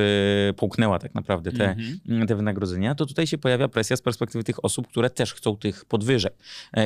połknęła 0.56 0.98
tak 0.98 1.14
naprawdę 1.14 1.52
te, 1.52 1.76
mm, 2.08 2.26
te 2.26 2.36
wynagrodzenia, 2.36 2.94
to 2.94 3.06
tutaj 3.06 3.26
się 3.26 3.38
pojawia 3.38 3.68
presja 3.68 3.96
z 3.96 4.02
perspektywy 4.02 4.44
tych 4.44 4.64
osób, 4.64 4.88
które 4.88 5.10
też 5.10 5.34
chcą 5.34 5.56
tych 5.56 5.84
podwyżek. 5.84 6.34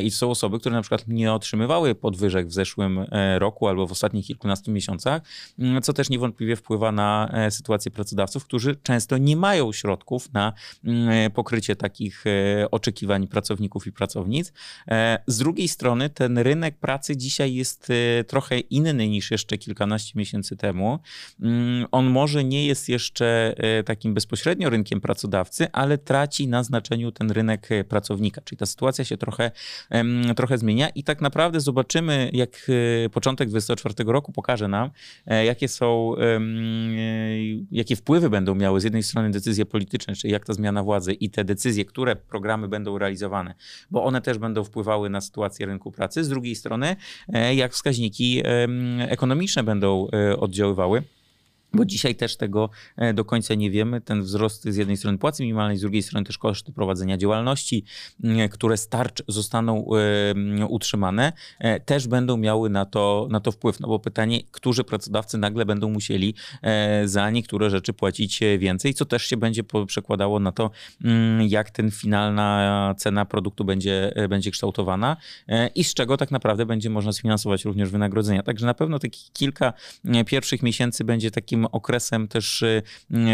I 0.03 0.11
to 0.11 0.17
są 0.17 0.31
osoby, 0.31 0.59
które 0.59 0.75
na 0.75 0.83
przykład 0.83 1.09
nie 1.09 1.33
otrzymywały 1.33 1.95
podwyżek 1.95 2.47
w 2.47 2.53
zeszłym 2.53 3.07
roku 3.39 3.69
albo 3.69 3.87
w 3.87 3.93
ostatnich 3.93 4.27
kilkunastu 4.27 4.71
miesiącach, 4.71 5.23
mm, 5.59 5.83
co 5.83 5.93
też 5.93 6.11
niewątpliwie 6.11 6.57
wpływa 6.57 6.93
na 6.93 7.31
e, 7.33 7.51
sytuację 7.51 7.91
pracodawców, 7.91 8.45
którzy 8.45 8.77
często 8.77 9.19
nie 9.19 9.37
mają 9.37 9.73
środków 9.73 10.33
na 10.33 10.53
mm, 10.85 11.09
e, 11.09 11.31
pokrycie 11.31 11.77
takich 11.77 12.25
oczekiwań 12.71 13.27
pracowników 13.27 13.87
i 13.87 13.93
pracownic. 13.93 14.53
Z 15.27 15.39
drugiej 15.39 15.69
strony 15.69 16.11
ten 16.11 16.39
rynek 16.39 16.79
pracy 16.79 17.17
dzisiaj 17.17 17.55
jest 17.55 17.89
trochę 18.27 18.59
inny 18.59 19.09
niż 19.09 19.31
jeszcze 19.31 19.59
kilkanaście 19.59 20.13
miesięcy 20.19 20.57
temu. 20.57 20.99
Mm, 21.41 21.87
on 21.93 22.07
może 22.07 22.45
nie 22.45 22.67
jest 22.67 22.89
jeszcze 22.89 23.55
takim 23.87 24.15
bezpośrednio 24.15 24.71
rynkiem 24.71 25.01
pracodawcy, 25.01 25.73
ale 25.73 25.99
traci 25.99 26.49
na 26.49 26.63
znaczeniu 26.63 27.13
ten 27.13 27.31
rynek 27.31 27.69
pracownika, 27.89 28.41
czyli 28.41 28.59
ta 28.59 28.67
sytuacja 28.67 29.05
się 29.05 29.17
trochę, 29.17 29.51
trochę 30.37 30.59
zmienia 30.59 30.89
i 30.89 31.05
tak 31.05 31.21
naprawdę 31.21 31.61
zobaczymy, 31.61 32.31
jak 32.33 32.71
początek 33.13 33.49
2024 33.49 34.13
roku 34.13 34.33
pokaże 34.33 34.69
nam, 34.69 34.91
e, 35.27 35.45
jakie 35.45 35.69
są, 35.69 36.17
e, 36.17 36.41
jakie 37.71 37.97
wpływy 37.97 38.31
będą 38.31 38.55
miały 38.55 38.81
z 38.81 38.85
jednej 38.85 39.03
strony 39.03 39.31
decyzje 39.31 39.67
polityczne, 39.67 40.15
czyli 40.15 40.33
jak 40.33 40.45
ta 40.45 40.53
zmiana 40.53 40.83
władzy 40.83 41.13
i 41.13 41.31
te 41.31 41.45
decyzje, 41.45 41.85
które 41.85 42.17
programy 42.17 42.69
będą 42.69 42.99
realizowane, 42.99 43.55
bo 43.91 44.05
one 44.05 44.21
też 44.21 44.39
będą 44.39 44.65
wpływały 44.65 45.11
na 45.11 45.21
sytuację 45.21 45.67
rynku 45.67 45.93
pracy. 45.93 46.25
Z 46.25 46.29
drugiej 46.29 46.55
strony, 46.55 46.97
e, 47.33 47.55
jak 47.55 47.73
wskaźniki 47.73 48.43
ekonomiczne 49.09 49.63
będą 49.63 50.09
oddziaływały 50.39 51.03
bo 51.75 51.85
dzisiaj 51.85 52.15
też 52.15 52.37
tego 52.37 52.71
e, 52.97 53.15
do 53.15 53.25
końca 53.25 53.55
nie 53.55 53.71
wiemy. 53.71 54.01
Ten 54.01 54.23
wzrost 54.23 54.65
z 54.65 54.77
jednej 54.77 54.97
strony 54.97 55.19
płacy 55.19 55.43
minimalnej, 55.43 55.77
z 55.77 55.81
drugiej 55.81 56.03
strony 56.03 56.27
też 56.27 56.39
koszty 56.39 56.73
prowadzenia 56.73 57.17
działalności, 57.17 57.85
które 58.51 58.77
starcz 58.77 59.23
zostaną 59.29 59.85
utrzymane, 60.69 61.33
e, 61.59 61.81
też 61.81 62.09
będą 62.09 62.37
miały 62.37 62.71
na 62.71 62.85
to, 62.85 63.29
na 63.31 63.41
to 63.41 63.53
wpływ. 63.53 63.81
No 63.81 63.89
bo 63.89 63.99
pytanie, 63.99 64.41
którzy 64.51 64.85
pracodawcy 64.85 65.39
nagle 65.39 65.67
będą 65.67 65.91
musieli 65.91 66.35
e, 66.63 67.09
za 67.09 67.31
niektóre 67.31 67.71
rzeczy 67.71 67.93
płacić 67.93 68.41
więcej, 68.59 68.95
co 68.95 69.05
też 69.05 69.27
się 69.27 69.37
będzie 69.37 69.63
przekładało 69.87 70.41
na 70.41 70.53
to, 70.53 70.71
jak 71.49 71.71
ten 71.71 71.91
finalna 71.91 72.95
cena 72.99 73.25
produktu 73.25 73.65
będzie, 73.65 74.15
będzie 74.29 74.51
kształtowana 74.51 75.17
i 75.75 75.85
z 75.85 75.95
czego 75.95 76.17
tak 76.17 76.31
naprawdę 76.31 76.67
będzie 76.67 76.91
można 76.91 77.13
sfinansować 77.13 77.65
również 77.65 77.91
wynagrodzenia. 77.91 78.43
Także 78.43 78.67
na 78.67 78.75
pewno 78.75 78.99
takich 78.99 79.33
kilka 79.33 79.73
pierwszych 80.27 80.63
miesięcy 80.63 81.05
będzie 81.05 81.31
takim 81.31 81.64
okresem 81.71 82.29
też 82.29 82.63
y, 82.63 82.83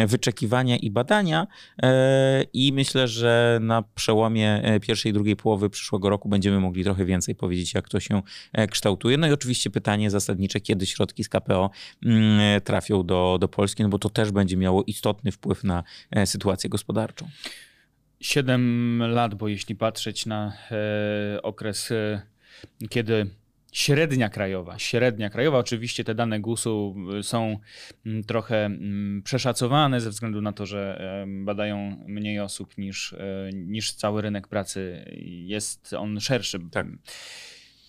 y, 0.03 0.07
wyczekiwania 0.07 0.77
i 0.77 0.91
badania 0.91 1.47
e, 1.83 2.43
i 2.53 2.73
myślę, 2.73 3.09
że 3.09 3.59
na 3.63 3.83
przełomie 3.83 4.63
e, 4.63 4.81
pierwszej 4.81 5.11
i 5.11 5.13
drugiej 5.13 5.37
połowy 5.37 5.71
przyszłego 5.71 6.11
roku 6.11 6.29
będziemy 6.29 6.61
mogli 6.61 6.85
trochę 6.85 7.05
więcej 7.05 7.35
powiedzieć, 7.35 7.75
jak 7.75 7.89
to 7.89 8.01
się 8.01 8.23
e, 8.53 8.67
kształtuje. 8.67 9.17
No 9.17 9.27
i 9.27 9.33
oczywiście 9.33 9.71
pytanie 9.71 10.11
zasadnicze, 10.11 10.61
kiedy 10.61 10.87
środki 10.87 11.25
z 11.25 11.29
KPO 11.29 11.71
mm, 12.05 12.61
trafią 12.61 13.07
do, 13.07 13.39
do 13.41 13.49
Polski, 13.49 13.83
no 13.83 13.89
bo 13.89 13.99
to 13.99 14.11
też 14.11 14.31
będzie 14.31 14.57
miało 14.57 14.85
istotny 14.87 15.33
wpływ 15.33 15.65
na 15.65 15.83
sytuację 16.25 16.71
gospodarczą. 16.71 17.29
Siedem 18.21 19.03
lat, 19.03 19.35
bo 19.35 19.49
jeśli 19.49 19.75
patrzeć 19.75 20.27
na 20.27 20.53
okres, 21.43 21.93
kiedy 22.91 23.31
Średnia 23.73 24.29
krajowa. 24.29 24.79
Średnia 24.79 25.31
krajowa. 25.31 25.59
Oczywiście 25.59 26.05
te 26.05 26.15
dane 26.15 26.41
GUS-u 26.41 26.97
y, 27.19 27.23
są 27.23 27.59
mm, 28.07 28.25
trochę 28.25 28.65
mm, 28.65 29.23
przeszacowane 29.23 30.01
ze 30.01 30.11
względu 30.11 30.41
na 30.41 30.53
to, 30.53 30.67
że 30.67 31.01
badają 31.27 32.05
mniej 32.07 32.41
osób 32.41 32.79
niż, 32.79 33.13
e, 33.13 33.51
niż 33.55 33.93
cały 33.93 34.23
rynek 34.23 34.49
pracy. 34.49 35.05
Jest 35.27 35.93
on 35.93 36.21
szerszy. 36.21 36.59
Tak. 36.71 36.87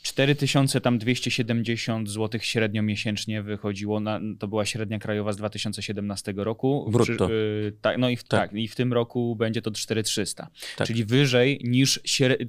4270 0.02 2.10
zł 2.10 2.40
średnio 2.44 2.84
miesięcznie 2.84 3.42
wychodziło, 3.42 4.00
na, 4.00 4.20
to 4.40 4.48
była 4.48 4.66
średnia 4.66 5.00
krajowa 5.00 5.34
z 5.34 5.38
2017 5.38 6.34
roku. 6.36 6.90
Brutto. 6.92 7.28
W, 7.28 7.32
y, 7.32 7.74
tak, 7.82 7.98
no 7.98 8.10
i 8.10 8.16
w, 8.16 8.24
tak. 8.24 8.50
tak. 8.50 8.60
i 8.60 8.68
w 8.68 8.76
tym 8.76 8.94
roku 8.94 9.36
będzie 9.36 9.62
to 9.62 9.72
4300, 9.72 10.48
tak. 10.78 10.88
czyli 10.88 11.06
wyżej 11.06 11.60
niż, 11.64 12.00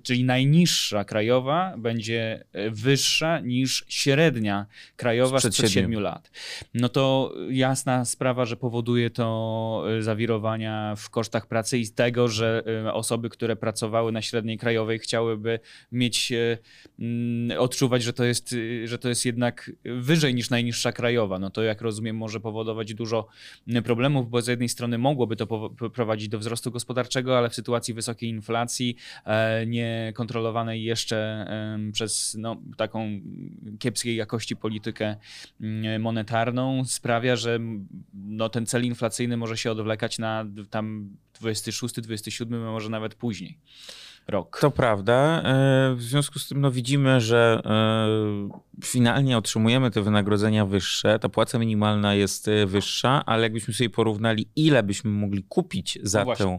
czyli 0.03 0.25
najniższa 0.25 1.05
krajowa 1.05 1.75
będzie 1.79 2.45
e, 2.53 2.71
wyższa 2.71 3.41
niż 3.41 3.85
średnia 3.89 4.67
krajowa 4.97 5.39
sprzed, 5.39 5.55
sprzed 5.55 5.71
7 5.71 6.01
lat. 6.01 6.31
No 6.75 6.89
to 6.89 7.35
jasna 7.51 8.05
sprawa, 8.05 8.45
że 8.45 8.57
powoduje 8.57 9.11
to 9.11 9.85
e, 9.99 10.03
zawirowania 10.03 10.95
w 10.97 11.11
kosztach 11.11 11.47
pracy 11.47 11.79
i 11.79 11.89
tego, 11.89 12.29
że 12.29 12.63
osoby, 12.93 13.29
które 13.29 13.57
pracowały 13.57 14.13
na 14.13 14.23
średniej 14.23 14.59
krajowej 14.59 14.99
chciałyby 14.99 15.61
mieć 15.93 16.33
Mm, 16.99 17.42
odczuwać, 17.59 18.03
że 18.03 18.13
to, 18.13 18.25
jest, 18.25 18.53
y, 18.53 18.89
że 18.89 18.99
to 18.99 19.09
jest 19.09 19.25
jednak 19.25 19.73
wyżej 19.85 20.35
niż 20.35 20.51
najniższa 20.51 20.93
krajowa. 20.93 21.39
No 21.39 21.51
to 21.51 21.63
jak 21.63 21.81
rozumiem 21.81 22.17
może 22.17 22.41
powodować 22.41 22.95
dużo 22.95 23.27
mm, 23.69 23.83
problemów, 23.83 24.31
bo 24.31 24.43
z 24.43 24.47
jednej 24.47 24.69
strony 24.69 24.99
mogłoby 24.99 25.37
to 25.37 25.71
prowadzić 25.71 26.29
do 26.29 26.39
wzrostu 26.39 26.71
gospodarczego, 26.71 27.39
ale 27.39 27.51
w 27.51 27.55
sytuacji 27.55 27.95
wysokiej 27.95 28.31
inflacji, 28.31 28.97
e, 29.25 29.67
niekontrolowanej 29.67 30.85
jeszcze 30.85 31.47
przez 31.93 32.37
no, 32.39 32.57
taką 32.77 33.21
kiepskiej 33.79 34.17
jakości 34.17 34.57
politykę 34.57 35.17
mm, 35.61 36.03
monetarną 36.03 36.85
sprawia, 36.85 37.37
że 37.37 37.59
no, 38.15 38.49
ten 38.49 38.67
cel 38.67 38.85
inflacyjny 38.85 39.37
może 39.37 39.57
się 39.57 39.71
odwlekać 39.71 40.19
na 40.19 40.47
tam 40.71 41.17
26, 41.41 41.95
27, 41.95 42.63
może 42.63 42.89
nawet 42.89 43.15
później 43.15 43.59
rok. 44.29 44.59
To 44.61 44.71
prawda. 44.71 45.43
E, 45.45 45.95
w 45.95 46.03
związku 46.03 46.39
z 46.39 46.49
tym 46.49 46.61
no, 46.61 46.71
widzimy, 46.71 47.21
że 47.21 47.63
e, 47.65 48.85
finalnie 48.85 49.39
otrzymujemy 49.39 49.91
te 49.91 50.03
wynagrodzenia 50.03 50.67
wyższe. 50.67 51.19
Ta 51.19 51.29
płaca 51.29 51.59
minimalna 51.59 52.15
jest 52.15 52.49
e, 52.49 52.67
wyższa, 52.67 53.25
ale 53.27 53.43
jakbyśmy 53.43 53.75
sobie 53.75 53.91
porównali, 53.91 54.49
ile 54.57 54.83
byśmy 54.83 55.11
mogli 55.11 55.43
kupić 55.43 55.99
za 56.03 56.25
no 56.25 56.35
tę 56.35 56.59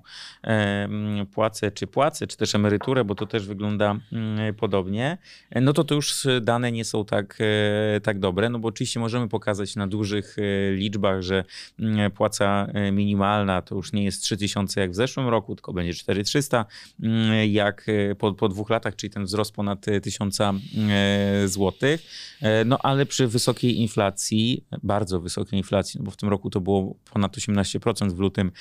płacę, 1.33 1.71
czy 1.71 1.87
płacę, 1.87 2.27
czy 2.27 2.37
też 2.37 2.55
emeryturę, 2.55 3.03
bo 3.03 3.15
to 3.15 3.25
też 3.25 3.47
wygląda 3.47 3.95
podobnie, 4.57 5.17
no 5.61 5.73
to 5.73 5.83
to 5.83 5.95
już 5.95 6.27
dane 6.41 6.71
nie 6.71 6.85
są 6.85 7.05
tak, 7.05 7.37
tak 8.03 8.19
dobre, 8.19 8.49
no 8.49 8.59
bo 8.59 8.67
oczywiście 8.67 8.99
możemy 8.99 9.27
pokazać 9.27 9.75
na 9.75 9.87
dużych 9.87 10.37
liczbach, 10.71 11.21
że 11.21 11.43
płaca 12.15 12.67
minimalna 12.91 13.61
to 13.61 13.75
już 13.75 13.93
nie 13.93 14.03
jest 14.03 14.21
3000 14.21 14.81
jak 14.81 14.91
w 14.91 14.95
zeszłym 14.95 15.27
roku, 15.27 15.55
tylko 15.55 15.73
będzie 15.73 15.93
4300 15.93 16.65
jak 17.53 17.85
po, 18.17 18.33
po 18.33 18.49
dwóch 18.49 18.69
latach, 18.69 18.95
czyli 18.95 19.13
ten 19.13 19.25
wzrost 19.25 19.51
ponad 19.51 19.85
tysiąca 20.01 20.53
złotych. 21.45 22.01
No 22.65 22.77
ale 22.83 23.05
przy 23.05 23.27
wysokiej 23.27 23.79
inflacji, 23.79 24.65
bardzo 24.83 25.19
wysokiej 25.19 25.59
inflacji, 25.59 25.99
bo 26.03 26.11
w 26.11 26.17
tym 26.17 26.29
roku 26.29 26.49
to 26.49 26.61
było 26.61 26.95
ponad 27.13 27.37
18% 27.37 28.11
w 28.11 28.19
lutym, 28.19 28.51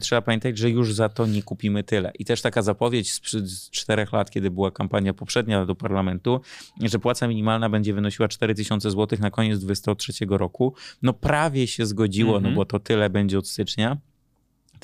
trzeba 0.00 0.22
pamiętać, 0.22 0.58
że 0.58 0.70
już 0.70 0.94
za 0.94 1.08
to 1.08 1.26
nie 1.26 1.42
kupimy 1.42 1.84
tyle. 1.84 2.12
I 2.18 2.24
też 2.24 2.42
taka 2.42 2.62
zapowiedź 2.62 3.12
sprzed 3.12 3.44
czterech 3.70 4.12
lat, 4.12 4.30
kiedy 4.30 4.50
była 4.50 4.70
kampania 4.70 5.14
poprzednia 5.14 5.66
do 5.66 5.74
parlamentu, 5.74 6.40
że 6.80 6.98
płaca 6.98 7.28
minimalna 7.28 7.68
będzie 7.68 7.94
wynosiła 7.94 8.28
4000 8.28 8.90
zł 8.90 9.18
na 9.20 9.30
koniec 9.30 9.60
2023 9.60 10.26
roku. 10.28 10.74
No 11.02 11.12
prawie 11.12 11.66
się 11.66 11.86
zgodziło, 11.86 12.30
mm 12.30 12.40
-hmm. 12.40 12.42
no 12.42 12.48
mhm. 12.48 12.56
bo 12.56 12.64
to 12.64 12.78
tyle 12.80 13.10
będzie 13.10 13.38
od 13.38 13.48
stycznia 13.48 13.96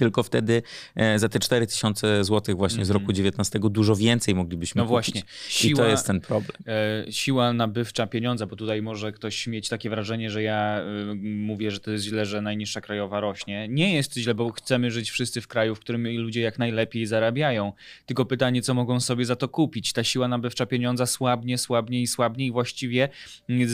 tylko 0.00 0.22
wtedy 0.22 0.62
e, 0.96 1.18
za 1.18 1.28
te 1.28 1.38
4000 1.38 2.24
zł 2.24 2.56
właśnie 2.56 2.76
mm 2.76 2.80
z 2.80 2.90
mhm. 2.90 3.02
roku 3.02 3.12
19 3.12 3.58
dużo 3.62 3.96
więcej 3.96 4.34
moglibyśmy 4.34 4.78
no 4.78 4.88
kupić. 4.88 4.90
właśnie. 4.90 5.22
Siła, 5.48 5.72
I 5.72 5.84
to 5.84 5.90
jest 5.90 6.06
ten 6.06 6.20
problem. 6.20 6.56
E, 6.66 7.12
siła 7.12 7.52
nabywcza 7.52 8.06
pieniądza, 8.06 8.46
bo 8.46 8.56
tutaj 8.56 8.82
może 8.82 9.12
ktoś 9.12 9.46
mieć 9.46 9.68
takie 9.68 9.90
wrażenie, 9.90 10.30
że 10.30 10.42
ja 10.42 10.80
e, 10.80 11.14
mówię, 11.22 11.70
że 11.70 11.80
to 11.80 11.90
jest 11.90 12.04
źle, 12.04 12.26
że 12.26 12.42
najniższa 12.42 12.80
krajowa 12.80 13.20
rośnie. 13.20 13.68
Nie 13.68 13.94
jest 13.94 14.14
źle, 14.14 14.34
bo 14.34 14.52
chcemy 14.52 14.90
żyć 14.90 15.10
wszyscy 15.10 15.40
w 15.40 15.48
kraju, 15.48 15.74
w 15.74 15.80
którym 15.80 16.16
ludzie 16.16 16.40
jak 16.40 16.58
najlepiej 16.58 17.06
zarabiają. 17.06 17.72
Tylko 18.06 18.24
pytanie, 18.24 18.62
co 18.62 18.74
mogą 18.74 19.00
sobie 19.00 19.24
za 19.24 19.36
to 19.36 19.48
kupić. 19.48 19.92
Ta 19.92 20.04
siła 20.04 20.28
nabywcza 20.28 20.66
pieniądza 20.66 21.06
słabnie, 21.06 21.58
słabnie 21.58 22.02
i 22.02 22.06
słabnie 22.06 22.46
i 22.46 22.52
właściwie 22.52 23.08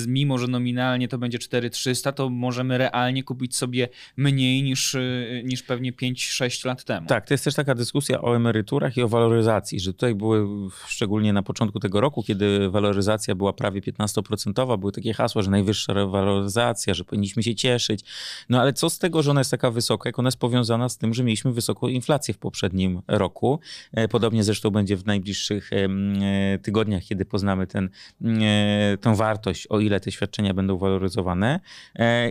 mimo, 0.06 0.38
że 0.38 0.46
nominalnie 0.46 1.08
to 1.08 1.18
będzie 1.18 1.38
4300, 1.38 2.12
to 2.12 2.30
możemy 2.30 2.78
realnie 2.78 3.22
kupić 3.22 3.56
sobie 3.56 3.88
mniej 4.16 4.62
niż, 4.62 4.96
niż 5.44 5.62
pewnie 5.62 5.92
5 5.92 6.15
5-6 6.16 6.66
lat 6.66 6.85
temu. 6.85 7.07
Tak, 7.07 7.26
to 7.26 7.35
jest 7.35 7.44
też 7.44 7.55
taka 7.55 7.74
dyskusja 7.74 8.22
o 8.22 8.37
emeryturach 8.37 8.96
i 8.96 9.02
o 9.02 9.09
waloryzacji, 9.09 9.81
że 9.81 9.92
tutaj 9.92 10.14
były 10.14 10.46
szczególnie 10.87 11.33
na 11.33 11.42
początku 11.42 11.81
tego 11.81 12.00
roku, 12.00 12.22
kiedy 12.22 12.70
waloryzacja 12.70 13.35
była 13.35 13.52
prawie 13.52 13.81
15%, 13.81 14.79
były 14.79 14.92
takie 14.92 15.14
hasła, 15.14 15.42
że 15.42 15.50
najwyższa 15.50 16.07
waloryzacja, 16.07 16.94
że 16.94 17.05
powinniśmy 17.05 17.42
się 17.42 17.55
cieszyć. 17.55 18.05
No 18.48 18.61
ale 18.61 18.72
co 18.72 18.90
z 18.90 18.98
tego, 18.98 19.22
że 19.22 19.31
ona 19.31 19.40
jest 19.40 19.50
taka 19.50 19.70
wysoka, 19.70 20.09
jak 20.09 20.18
ona 20.18 20.26
jest 20.26 20.38
powiązana 20.38 20.88
z 20.88 20.98
tym, 20.98 21.14
że 21.14 21.24
mieliśmy 21.24 21.52
wysoką 21.52 21.88
inflację 21.88 22.35
w 22.35 22.38
poprzednim 22.38 23.02
roku. 23.09 23.61
E, 23.92 24.09
podobnie 24.09 24.44
zresztą 24.44 24.70
będzie 24.70 24.96
w 24.96 25.07
najbliższych 25.07 25.70
e, 25.72 26.59
tygodniach, 26.59 27.02
kiedy 27.02 27.24
poznamy 27.24 27.66
ten, 27.66 27.90
e, 28.24 28.96
tę 29.00 29.14
wartość, 29.16 29.66
o 29.66 29.81
ile 29.81 30.00
te 30.00 30.12
świadczenia 30.12 30.55
będą 30.55 30.79
waloryzowane. 30.79 31.61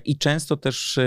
I 0.06 0.18
często 0.18 0.58
też 0.58 1.00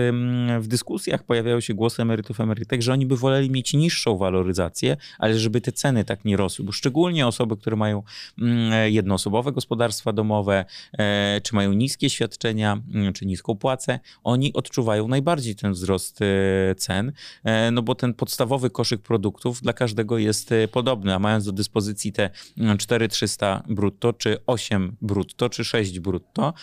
w 0.61 0.67
dyskusjach 0.67 1.23
pojawiają 1.23 1.61
się 1.61 1.75
głosy 1.75 2.03
emerytów, 2.03 2.41
emerytów, 2.41 2.68
że 2.83 2.93
oni 2.93 3.07
by 3.07 3.17
woleli 3.17 3.51
mieć 3.51 3.75
niższą 3.75 4.17
waloryzację, 4.17 4.97
ale 5.19 5.39
żeby 5.39 5.61
te 5.61 5.73
ceny 5.73 6.05
tak 6.05 6.25
nie 6.25 6.37
rosły, 6.37 6.65
bo 6.65 6.73
szczególnie 6.73 7.27
osoby, 7.27 7.57
które 7.57 7.77
mają 7.77 8.03
mm, 8.39 8.93
jednoosobowe 8.93 9.53
gospodarstwa 9.53 10.13
domowe, 10.13 10.65
e, 10.99 11.41
czy 11.43 11.55
mają 11.55 11.73
niskie 11.73 12.11
świadczenia, 12.11 12.81
mm, 12.95 13.13
czy 13.13 13.27
niską 13.27 13.57
płacę, 13.57 14.01
oni 14.25 14.53
odczuwają 14.53 15.09
najbardziej 15.09 15.57
ten 15.57 15.73
wzrost 15.73 16.21
e, 16.23 16.75
cen, 16.75 17.13
e, 17.45 17.71
no 17.71 17.83
bo 17.83 17.95
ten 17.95 18.15
podstawowy 18.15 18.71
koszyk 18.71 19.03
produktów 19.03 19.63
dla 19.63 19.73
każdego 19.73 20.19
jest 20.19 20.55
podobny, 20.73 21.15
a 21.15 21.19
mając 21.19 21.45
do 21.45 21.53
dyspozycji 21.53 22.13
te 22.13 22.31
4300 22.79 23.47
mm, 23.53 23.75
brutto, 23.77 24.13
czy 24.13 24.37
8 24.47 24.97
brutto, 25.03 25.49
czy 25.49 25.65
6 25.65 26.01
brutto, 26.01 26.55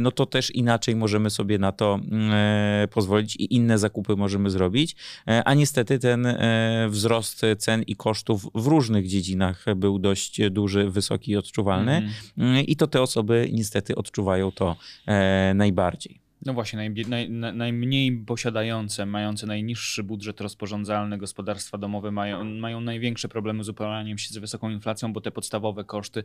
no 0.00 0.10
to 0.10 0.26
też 0.26 0.50
inaczej 0.50 0.96
możemy 0.96 1.30
sobie 1.30 1.58
na 1.58 1.72
to 1.72 2.00
pozwolić 2.90 3.36
i 3.36 3.54
inne 3.54 3.78
zakupy 3.78 4.16
możemy 4.16 4.50
zrobić, 4.50 4.96
a 5.44 5.54
niestety 5.54 5.98
ten 5.98 6.26
e, 6.26 6.86
wzrost 6.90 7.42
cen 7.58 7.82
i 7.82 7.96
kosztów 7.96 8.46
w 8.54 8.66
różnych 8.66 9.08
dziedzinach 9.08 9.64
był 9.76 9.98
dość 9.98 10.40
duży, 10.50 10.90
wysoki 10.90 11.30
i 11.30 11.36
odczuwalny. 11.36 12.10
Mm. 12.38 12.64
I 12.66 12.76
to 12.76 12.86
te 12.86 13.02
osoby 13.02 13.48
niestety 13.52 13.96
odczuwają 13.96 14.52
to 14.52 14.76
e, 15.06 15.52
najbardziej. 15.54 16.23
No 16.44 16.54
właśnie, 16.54 16.76
naj, 16.76 17.06
naj, 17.08 17.54
najmniej 17.54 18.12
posiadające, 18.26 19.06
mające 19.06 19.46
najniższy 19.46 20.02
budżet 20.02 20.40
rozporządzalny 20.40 21.18
gospodarstwa 21.18 21.78
domowe 21.78 22.10
mają, 22.10 22.44
mają 22.44 22.80
największe 22.80 23.28
problemy 23.28 23.64
z 23.64 23.68
uporaniem 23.68 24.18
się 24.18 24.34
z 24.34 24.38
wysoką 24.38 24.70
inflacją, 24.70 25.12
bo 25.12 25.20
te 25.20 25.30
podstawowe 25.30 25.84
koszty 25.84 26.24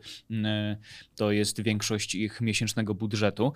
to 1.16 1.32
jest 1.32 1.62
większość 1.62 2.16
ich 2.16 2.42
miesięcznego 2.42 2.94
budżetu, 2.94 3.54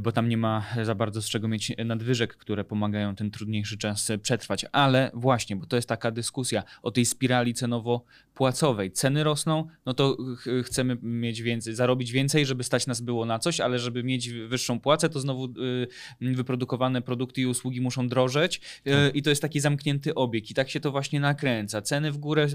bo 0.00 0.12
tam 0.12 0.28
nie 0.28 0.36
ma 0.36 0.66
za 0.82 0.94
bardzo 0.94 1.22
z 1.22 1.28
czego 1.28 1.48
mieć 1.48 1.72
nadwyżek, 1.84 2.36
które 2.36 2.64
pomagają 2.64 3.14
ten 3.14 3.30
trudniejszy 3.30 3.78
czas 3.78 4.12
przetrwać. 4.22 4.66
Ale 4.72 5.10
właśnie, 5.14 5.56
bo 5.56 5.66
to 5.66 5.76
jest 5.76 5.88
taka 5.88 6.10
dyskusja 6.10 6.62
o 6.82 6.90
tej 6.90 7.06
spirali 7.06 7.54
cenowo-płacowej. 7.54 8.90
Ceny 8.92 9.24
rosną, 9.24 9.66
no 9.86 9.94
to 9.94 10.16
chcemy 10.62 10.96
mieć 11.02 11.42
więcej, 11.42 11.74
zarobić 11.74 12.12
więcej, 12.12 12.46
żeby 12.46 12.64
stać 12.64 12.86
nas 12.86 13.00
było 13.00 13.26
na 13.26 13.38
coś, 13.38 13.60
ale 13.60 13.78
żeby 13.78 14.04
mieć 14.04 14.30
wyższą 14.30 14.80
płacę, 14.80 15.08
to 15.08 15.20
znowu 15.20 15.44
y, 15.44 15.95
wyprodukowane 16.20 17.02
produkty 17.02 17.40
i 17.40 17.46
usługi 17.46 17.80
muszą 17.80 18.08
drożeć 18.08 18.60
e, 18.84 19.06
tak. 19.06 19.16
i 19.16 19.22
to 19.22 19.30
jest 19.30 19.42
taki 19.42 19.60
zamknięty 19.60 20.14
obieg 20.14 20.50
i 20.50 20.54
tak 20.54 20.70
się 20.70 20.80
to 20.80 20.90
właśnie 20.90 21.20
nakręca. 21.20 21.82
Ceny 21.82 22.12
w 22.12 22.18
górę, 22.18 22.46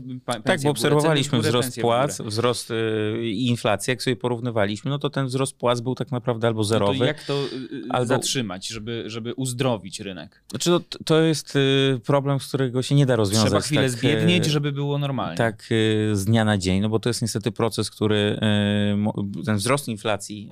Tak, 0.43 0.61
bo 0.61 0.69
obserwowaliśmy 0.69 1.37
górę, 1.37 1.49
wzrost 1.49 1.81
płac, 1.81 2.21
wzrost 2.21 2.71
y, 2.71 2.75
i 3.23 3.47
inflacji, 3.47 3.91
jak 3.91 4.03
sobie 4.03 4.15
porównywaliśmy, 4.15 4.91
no 4.91 4.99
to 4.99 5.09
ten 5.09 5.25
wzrost 5.25 5.55
płac 5.55 5.81
był 5.81 5.95
tak 5.95 6.11
naprawdę 6.11 6.47
albo 6.47 6.63
zerowy. 6.63 6.93
No 6.93 6.99
to 6.99 7.05
jak 7.05 7.23
to 7.23 7.33
y, 7.33 7.75
y, 7.75 7.83
albo... 7.89 8.05
zatrzymać, 8.05 8.67
żeby, 8.67 9.03
żeby 9.05 9.33
uzdrowić 9.33 9.99
rynek? 9.99 10.43
Znaczy 10.49 10.69
to, 10.69 10.79
to 11.05 11.21
jest 11.21 11.57
problem, 12.05 12.39
z 12.39 12.47
którego 12.47 12.81
się 12.81 12.95
nie 12.95 13.05
da 13.05 13.15
rozwiązać. 13.15 13.49
Trzeba 13.49 13.61
chwilę 13.61 13.81
tak, 13.81 13.91
zbiednieć, 13.91 14.45
żeby 14.45 14.71
było 14.71 14.97
normalnie. 14.97 15.37
Tak 15.37 15.69
z 16.13 16.25
dnia 16.25 16.45
na 16.45 16.57
dzień, 16.57 16.81
no 16.81 16.89
bo 16.89 16.99
to 16.99 17.09
jest 17.09 17.21
niestety 17.21 17.51
proces, 17.51 17.91
który 17.91 18.39
ten 19.45 19.57
wzrost 19.57 19.87
inflacji 19.87 20.51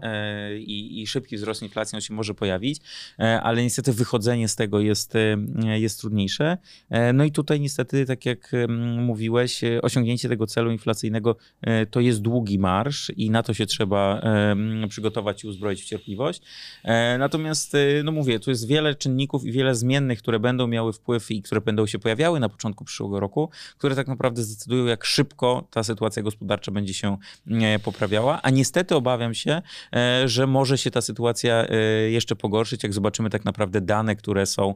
i, 0.57 1.01
i 1.01 1.07
szybki 1.07 1.37
wzrost 1.37 1.61
inflacji 1.61 1.95
on 1.95 2.01
się 2.01 2.13
może 2.13 2.33
pojawić, 2.33 2.78
E, 3.19 3.41
ale 3.41 3.63
niestety 3.63 3.93
wychodzenie 3.93 4.47
z 4.47 4.55
tego 4.55 4.79
jest, 4.79 5.15
e, 5.15 5.37
jest 5.79 5.99
trudniejsze. 5.99 6.57
E, 6.89 7.13
no 7.13 7.23
i 7.23 7.31
tutaj 7.31 7.59
niestety, 7.59 8.05
tak 8.05 8.25
jak 8.25 8.51
mówiłeś, 8.97 9.61
osiągnięcie 9.81 10.29
tego 10.29 10.47
celu 10.47 10.71
inflacyjnego 10.71 11.35
to 11.91 11.99
jest 11.99 12.21
długi 12.21 12.59
marsz 12.59 13.11
i 13.17 13.29
na 13.29 13.43
to 13.43 13.53
się 13.53 13.65
trzeba 13.65 14.21
przygotować 14.89 15.43
i 15.43 15.47
uzbroić 15.47 15.81
w 15.81 15.85
cierpliwość. 15.85 16.41
Natomiast, 17.19 17.73
no 18.03 18.11
mówię, 18.11 18.39
tu 18.39 18.49
jest 18.49 18.67
wiele 18.67 18.95
czynników 18.95 19.45
i 19.45 19.51
wiele 19.51 19.75
zmiennych, 19.75 20.19
które 20.19 20.39
będą 20.39 20.67
miały 20.67 20.93
wpływ 20.93 21.31
i 21.31 21.41
które 21.41 21.61
będą 21.61 21.85
się 21.85 21.99
pojawiały 21.99 22.39
na 22.39 22.49
początku 22.49 22.85
przyszłego 22.85 23.19
roku, 23.19 23.49
które 23.77 23.95
tak 23.95 24.07
naprawdę 24.07 24.43
zdecydują, 24.43 24.85
jak 24.85 25.05
szybko 25.05 25.67
ta 25.71 25.83
sytuacja 25.83 26.23
gospodarcza 26.23 26.71
będzie 26.71 26.93
się 26.93 27.17
poprawiała. 27.83 28.41
A 28.41 28.49
niestety 28.49 28.95
obawiam 28.95 29.33
się, 29.33 29.61
że 30.25 30.47
może 30.47 30.77
się 30.77 30.91
ta 30.91 31.01
sytuacja 31.01 31.65
jeszcze 32.09 32.35
jak 32.83 32.93
zobaczymy 32.93 33.29
tak 33.29 33.45
naprawdę 33.45 33.81
dane, 33.81 34.15
które 34.15 34.45
są 34.45 34.73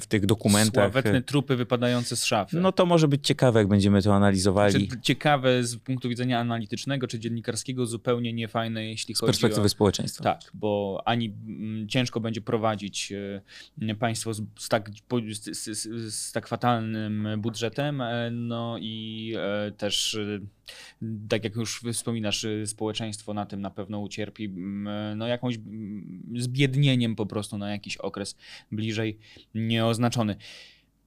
w 0.00 0.06
tych 0.08 0.26
dokumentach. 0.26 0.92
Sławetne 0.92 1.22
trupy 1.22 1.56
wypadające 1.56 2.16
z 2.16 2.24
szafy. 2.24 2.60
No 2.60 2.72
to 2.72 2.86
może 2.86 3.08
być 3.08 3.26
ciekawe, 3.26 3.60
jak 3.60 3.68
będziemy 3.68 4.02
to 4.02 4.14
analizowali. 4.14 4.86
Znaczy, 4.86 5.02
ciekawe 5.02 5.64
z 5.64 5.76
punktu 5.76 6.08
widzenia 6.08 6.40
analitycznego 6.40 7.06
czy 7.06 7.18
dziennikarskiego, 7.18 7.86
zupełnie 7.86 8.32
niefajne, 8.32 8.84
jeśli 8.84 9.14
z 9.14 9.20
chodzi 9.20 9.30
o... 9.30 9.32
Z 9.32 9.36
perspektywy 9.36 9.68
społeczeństwa. 9.68 10.24
Tak, 10.24 10.50
bo 10.54 11.02
ani 11.04 11.34
mm, 11.46 11.88
ciężko 11.88 12.20
będzie 12.20 12.40
prowadzić 12.40 13.12
e, 13.82 13.94
państwo 13.94 14.34
z, 14.34 14.42
z 14.58 14.68
tak, 14.68 14.90
z, 15.32 15.68
z, 16.14 16.32
tak 16.32 16.48
fatalnym 16.48 17.28
budżetem, 17.38 18.00
e, 18.00 18.30
no 18.30 18.76
i 18.80 19.34
e, 19.38 19.72
też 19.72 20.18
tak 21.28 21.44
jak 21.44 21.56
już 21.56 21.82
wspominasz, 21.92 22.46
społeczeństwo 22.66 23.34
na 23.34 23.46
tym 23.46 23.60
na 23.60 23.70
pewno 23.70 24.00
ucierpi, 24.00 24.48
no 25.16 25.26
jakąś 25.26 25.58
zbiednieniem 26.64 27.16
po 27.16 27.26
prostu 27.26 27.58
na 27.58 27.70
jakiś 27.70 27.96
okres 27.96 28.36
bliżej 28.72 29.18
nieoznaczony. 29.54 30.36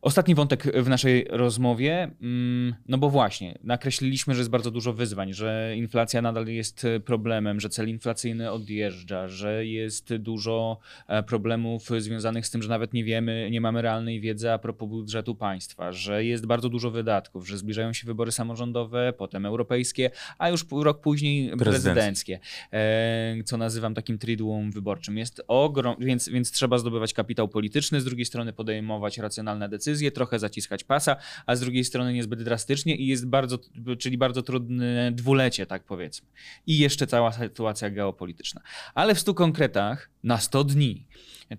Ostatni 0.02 0.36
wątek 0.36 0.64
w 0.64 0.90
naszej 0.90 1.26
rozmowie, 1.30 2.12
mm, 2.22 2.76
no 2.88 2.98
bo 2.98 3.10
właśnie, 3.10 3.58
nakreśliliśmy, 3.64 4.34
że 4.34 4.40
jest 4.40 4.50
bardzo 4.50 4.72
dużo 4.72 4.94
wyzwań, 4.94 5.34
że 5.34 5.74
inflacja 5.78 6.22
nadal 6.22 6.48
jest 6.48 6.88
problemem, 7.06 7.60
że 7.60 7.70
cel 7.70 7.90
inflacyjny 7.90 8.52
odjeżdża, 8.52 9.28
że 9.28 9.66
jest 9.66 10.16
dużo 10.16 10.80
e, 11.08 11.24
problemów 11.24 11.90
związanych 11.98 12.46
z 12.46 12.52
tym, 12.52 12.62
że 12.64 12.70
nawet 12.70 12.94
nie 12.94 13.04
wiemy, 13.04 13.50
nie 13.52 13.62
mamy 13.62 13.82
realnej 13.82 14.22
wiedzy 14.22 14.52
a 14.52 14.58
propos 14.58 14.90
budżetu 14.90 15.36
państwa, 15.36 15.92
że 15.92 16.26
jest 16.26 16.46
bardzo 16.46 16.70
dużo 16.70 16.92
wydatków, 16.92 17.48
że 17.48 17.58
zbliżają 17.58 17.94
się 17.94 18.08
wybory 18.08 18.32
samorządowe, 18.32 19.14
potem 19.18 19.46
europejskie, 19.46 20.12
a 20.38 20.50
już 20.50 20.66
rok 20.72 21.02
później 21.02 21.58
prezydenckie, 21.58 22.40
e, 22.74 23.44
co 23.46 23.58
nazywam 23.58 23.94
takim 23.94 24.18
triduum 24.18 24.72
wyborczym. 24.72 25.18
Jest 25.18 25.42
ogrom, 25.48 25.96
więc, 26.00 26.30
więc 26.30 26.52
trzeba 26.52 26.78
zdobywać 26.78 27.14
kapitał 27.14 27.48
polityczny, 27.48 28.02
z 28.02 28.06
drugiej 28.06 28.26
strony 28.26 28.54
podejmować 28.54 29.18
racjonalne 29.18 29.70
decyzje, 29.70 29.87
decyzję, 29.88 30.12
trochę 30.12 30.40
zaciskać 30.40 30.84
pasa, 30.84 31.16
a 31.46 31.56
z 31.56 31.60
drugiej 31.60 31.84
strony 31.84 32.14
niezbyt 32.14 32.44
drastycznie 32.44 32.96
i 32.96 33.08
jest 33.08 33.28
bardzo, 33.28 33.60
czyli 34.00 34.18
bardzo 34.18 34.42
trudne 34.42 35.12
dwulecie, 35.12 35.66
tak 35.66 35.84
powiedzmy. 35.84 36.28
I 36.68 36.78
jeszcze 36.78 37.08
cała 37.08 37.32
sytuacja 37.32 37.90
geopolityczna. 37.90 38.62
Ale 38.94 39.16
w 39.16 39.20
stu 39.20 39.34
konkretach 39.34 40.10
na 40.24 40.38
100 40.38 40.64
dni 40.64 41.08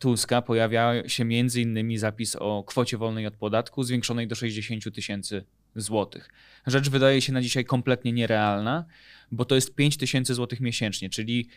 Tuska 0.01 0.43
pojawia 0.43 1.09
się 1.09 1.25
między 1.25 1.61
innymi 1.61 1.99
zapis 1.99 2.37
o 2.37 2.65
kwocie 2.67 2.97
wolnej 2.97 3.27
od 3.27 3.37
podatku 3.37 3.83
zwiększonej 3.83 4.29
do 4.29 4.35
60 4.35 4.95
tysięcy 4.95 5.45
złotych. 5.77 6.31
Rzecz 6.67 6.91
wydaje 6.91 7.21
się 7.21 7.33
na 7.33 7.43
dzisiaj 7.43 7.65
kompletnie 7.65 8.13
nierealna, 8.13 8.85
bo 9.33 9.45
to 9.45 9.55
jest 9.55 9.75
5 9.75 9.97
tysięcy 9.97 10.35
złotych 10.35 10.61
miesięcznie, 10.61 11.11
czyli 11.11 11.49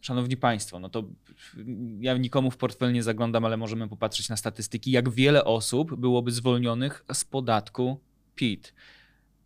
Szanowni 0.00 0.36
Państwo, 0.36 0.80
no 0.80 0.88
to 0.88 1.04
ja 2.00 2.16
nikomu 2.16 2.50
w 2.50 2.56
portfel 2.56 2.92
nie 2.92 3.02
zaglądam, 3.02 3.44
ale 3.44 3.56
możemy 3.56 3.88
popatrzeć 3.88 4.28
na 4.28 4.36
statystyki, 4.36 4.90
jak 4.90 5.10
wiele 5.10 5.44
osób 5.44 5.94
byłoby 5.96 6.32
zwolnionych 6.32 7.04
z 7.12 7.24
podatku 7.24 8.00
PIT. 8.34 8.74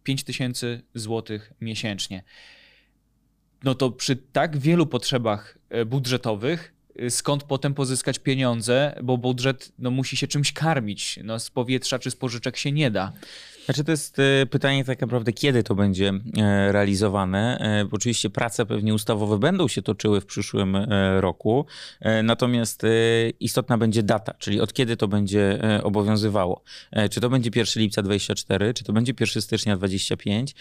5 0.02 0.24
tysięcy 0.24 0.82
złotych 0.94 1.52
miesięcznie. 1.60 2.22
No 3.64 3.74
to 3.74 3.90
przy 3.90 4.16
tak 4.16 4.58
wielu 4.58 4.86
potrzebach 4.86 5.58
e, 5.68 5.84
budżetowych, 5.84 6.74
e, 6.96 7.10
skąd 7.10 7.44
potem 7.44 7.74
pozyskać 7.74 8.18
pieniądze, 8.18 8.98
bo 9.02 9.18
budżet 9.18 9.72
no, 9.78 9.90
musi 9.90 10.16
się 10.16 10.26
czymś 10.26 10.52
karmić. 10.52 11.18
No, 11.24 11.38
z 11.38 11.50
powietrza 11.50 11.98
czy 11.98 12.10
z 12.10 12.16
pożyczek 12.16 12.56
się 12.56 12.72
nie 12.72 12.90
da. 12.90 13.12
Znaczy 13.64 13.84
to 13.84 13.90
jest 13.90 14.18
e, 14.18 14.46
pytanie 14.46 14.84
tak 14.84 15.00
naprawdę, 15.00 15.32
kiedy 15.32 15.62
to 15.62 15.74
będzie 15.74 16.12
e, 16.38 16.72
realizowane. 16.72 17.58
E, 17.60 17.88
oczywiście 17.90 18.30
prace 18.30 18.66
pewnie 18.66 18.94
ustawowe 18.94 19.38
będą 19.38 19.68
się 19.68 19.82
toczyły 19.82 20.20
w 20.20 20.26
przyszłym 20.26 20.76
roku, 21.20 21.66
natomiast 22.22 22.82
istotna 23.40 23.78
będzie 23.78 24.02
data, 24.02 24.34
czyli 24.38 24.60
od 24.60 24.72
kiedy 24.72 24.96
to 24.96 25.08
będzie 25.08 25.58
obowiązywało. 25.82 26.62
Czy 27.10 27.20
to 27.20 27.30
będzie 27.30 27.50
1 27.54 27.82
lipca 27.82 28.02
24, 28.02 28.74
czy 28.74 28.84
to 28.84 28.92
będzie 28.92 29.12
1 29.20 29.42
stycznia 29.42 29.76
25, 29.76 30.54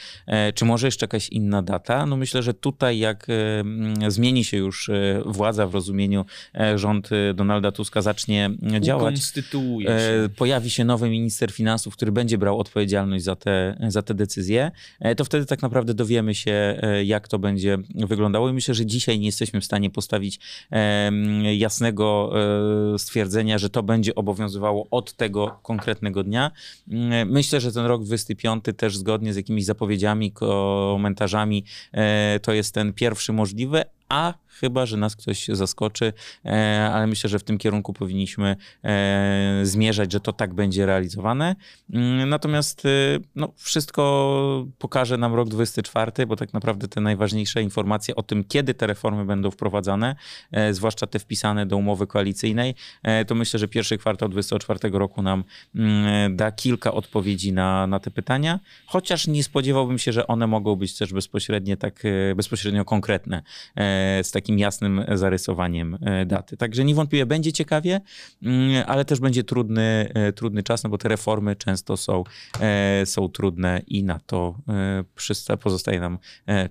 czy 0.55 0.65
może 0.65 0.87
jeszcze 0.87 1.03
jakaś 1.03 1.29
inna 1.29 1.61
data? 1.61 2.05
No 2.05 2.17
myślę, 2.17 2.43
że 2.43 2.53
tutaj 2.53 2.99
jak 2.99 3.27
zmieni 4.07 4.43
się 4.43 4.57
już 4.57 4.89
władza 5.25 5.67
w 5.67 5.73
rozumieniu 5.73 6.25
rząd 6.75 7.09
Donalda 7.33 7.71
Tuska 7.71 8.01
zacznie 8.01 8.49
działać, 8.79 9.15
pojawi 10.37 10.69
się 10.69 10.85
nowy 10.85 11.09
minister 11.09 11.51
finansów, 11.51 11.95
który 11.95 12.11
będzie 12.11 12.37
brał 12.37 12.59
odpowiedzialność 12.59 12.90
odpowiedzialność 12.91 13.23
za 13.23 13.35
te, 13.35 13.77
za 13.87 14.01
te 14.01 14.13
decyzje, 14.13 14.71
e, 14.99 15.15
to 15.15 15.25
wtedy 15.25 15.45
tak 15.45 15.61
naprawdę 15.61 15.93
dowiemy 15.93 16.35
się, 16.35 16.51
e, 16.81 17.03
jak 17.03 17.27
to 17.27 17.39
będzie 17.39 17.77
wyglądało. 17.95 18.49
I 18.49 18.53
myślę, 18.53 18.73
że 18.73 18.85
dzisiaj 18.85 19.19
nie 19.19 19.25
jesteśmy 19.25 19.61
w 19.61 19.65
stanie 19.65 19.89
postawić 19.89 20.39
jasnego 21.57 22.33
e, 22.95 22.99
stwierdzenia, 22.99 23.57
że 23.57 23.69
to 23.69 23.83
będzie 23.83 24.15
obowiązywało 24.15 24.87
od 24.91 25.13
tego 25.13 25.59
konkretnego 25.63 26.23
dnia. 26.23 26.51
Mm, 26.87 27.31
myślę, 27.31 27.61
że 27.61 27.71
ten 27.71 27.85
rok 27.85 28.03
25 28.03 28.63
też 28.77 28.97
zgodnie 28.97 29.33
z 29.33 29.35
jakimiś 29.35 29.65
zapowiedziami, 29.65 30.31
komentarzami, 30.31 31.63
to 32.41 32.53
jest 32.53 32.73
ten 32.73 32.93
pierwszy 32.93 33.33
możliwy, 33.33 33.83
a 34.11 34.33
chyba, 34.61 34.85
że 34.85 34.97
nas 34.97 35.15
ktoś 35.15 35.47
zaskoczy, 35.47 36.13
e, 36.45 36.89
ale 36.93 37.07
myślę, 37.07 37.29
że 37.29 37.39
w 37.39 37.43
tym 37.43 37.57
kierunku 37.57 37.93
powinniśmy 37.93 38.55
e, 38.83 39.59
zmierzać, 39.63 40.11
że 40.11 40.19
to 40.19 40.33
tak 40.33 40.53
będzie 40.53 40.85
realizowane. 40.85 41.55
Mm, 41.93 42.29
natomiast 42.29 42.85
e, 42.85 42.89
no, 43.35 43.53
wszystko 43.55 44.65
pokaże 44.77 45.17
nam 45.17 45.33
rok 45.33 45.49
24, 45.49 46.25
bo 46.25 46.35
tak 46.35 46.53
naprawdę 46.53 46.87
te 46.87 47.01
najważniejsze 47.01 47.63
informacje 47.63 48.15
o 48.15 48.23
tym, 48.23 48.43
kiedy 48.43 48.73
te 48.73 48.87
reformy 48.87 49.25
będą 49.25 49.51
wprowadzane, 49.51 50.15
zwłaszcza 50.71 51.07
te 51.07 51.19
wpisane 51.19 51.65
do 51.65 51.77
umowy 51.77 52.07
koalicyjnej, 52.07 52.75
to 53.27 53.35
myślę, 53.35 53.59
że 53.59 53.67
pierwszy 53.67 53.97
kwartał 53.97 54.29
24 54.29 54.79
roku 54.91 55.21
nam 55.21 55.43
mm, 55.75 56.35
da 56.35 56.51
kilka 56.51 56.91
odpowiedzi 56.91 57.53
na, 57.53 57.87
na 57.87 57.99
te 57.99 58.11
pytania, 58.11 58.59
chociaż 58.85 59.27
nie 59.27 59.43
spodziewałbym 59.43 59.99
się, 59.99 60.11
że 60.11 60.27
one 60.27 60.47
mogą 60.47 60.75
być 60.75 60.97
też 60.97 61.13
bezpośrednio 61.13 61.77
tak 61.77 62.03
bezpośrednio 62.35 62.85
konkretne 62.85 63.41
z 64.23 64.31
takim 64.31 64.59
jasnym 64.59 65.05
zarysowaniem 65.13 65.97
e, 66.01 66.25
daty. 66.25 66.57
Także 66.57 66.85
niewątpliwie 66.85 67.25
będzie 67.25 67.53
ciekawie, 67.53 68.01
mm, 68.43 68.83
ale 68.87 69.05
też 69.05 69.19
będzie 69.19 69.43
trudny, 69.43 70.11
e, 70.13 70.33
trudny 70.33 70.63
czas, 70.63 70.83
no 70.83 70.89
bo 70.89 70.97
te 70.97 71.09
reformy 71.09 71.55
często 71.55 71.97
są, 71.97 72.23
e, 72.59 73.05
są 73.05 73.29
trudne 73.29 73.81
i 73.87 74.03
na 74.03 74.19
to 74.19 74.55
pozostaje 75.63 75.99
nam 75.99 76.17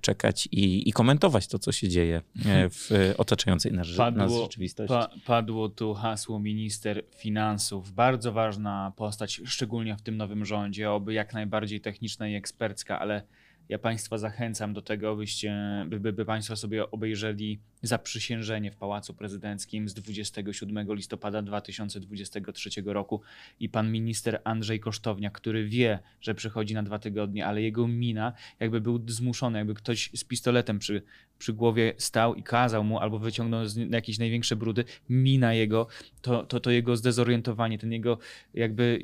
czekać 0.00 0.48
i, 0.52 0.88
i 0.88 0.92
komentować 0.92 1.48
to, 1.48 1.58
co 1.58 1.72
się 1.72 1.88
dzieje 1.88 2.22
w 2.70 3.14
otaczającej 3.18 3.72
nas, 3.72 3.86
padło, 3.96 4.22
nas 4.22 4.32
rzeczywistości. 4.32 4.94
Pa, 4.94 5.10
padło 5.26 5.68
tu 5.68 5.94
hasło 5.94 6.40
minister 6.40 7.04
finansów. 7.16 7.92
Bardzo 7.92 8.32
ważna 8.32 8.92
postać, 8.96 9.40
szczególnie 9.44 9.96
w 9.96 10.02
tym 10.02 10.16
nowym 10.16 10.44
rządzie, 10.44 10.90
oby 10.90 11.12
jak 11.12 11.34
najbardziej 11.34 11.80
techniczna 11.80 12.28
i 12.28 12.34
ekspercka, 12.34 13.00
ale 13.00 13.22
ja 13.70 13.78
Państwa 13.78 14.18
zachęcam 14.18 14.72
do 14.72 14.82
tego, 14.82 15.16
byście, 15.16 15.56
by, 15.88 16.00
by, 16.00 16.12
by 16.12 16.24
Państwo 16.24 16.56
sobie 16.56 16.90
obejrzeli 16.90 17.60
zaprzysiężenie 17.82 18.70
w 18.70 18.76
Pałacu 18.76 19.14
Prezydenckim 19.14 19.88
z 19.88 19.94
27 19.94 20.94
listopada 20.94 21.42
2023 21.42 22.70
roku 22.84 23.20
i 23.60 23.68
pan 23.68 23.92
minister 23.92 24.40
Andrzej 24.44 24.80
Kosztownia, 24.80 25.30
który 25.30 25.68
wie, 25.68 25.98
że 26.20 26.34
przychodzi 26.34 26.74
na 26.74 26.82
dwa 26.82 26.98
tygodnie, 26.98 27.46
ale 27.46 27.62
jego 27.62 27.88
mina 27.88 28.32
jakby 28.60 28.80
był 28.80 29.00
zmuszony, 29.08 29.58
jakby 29.58 29.74
ktoś 29.74 30.10
z 30.14 30.24
pistoletem 30.24 30.78
przy, 30.78 31.02
przy 31.38 31.52
głowie 31.52 31.94
stał 31.98 32.34
i 32.34 32.42
kazał 32.42 32.84
mu 32.84 32.98
albo 32.98 33.18
wyciągnął 33.18 33.60
jakieś 33.90 34.18
największe 34.18 34.56
brudy, 34.56 34.84
mina 35.08 35.54
jego, 35.54 35.86
to, 36.22 36.44
to, 36.44 36.60
to 36.60 36.70
jego 36.70 36.96
zdezorientowanie, 36.96 37.78
ten 37.78 37.92
jego 37.92 38.18
jakby 38.54 39.02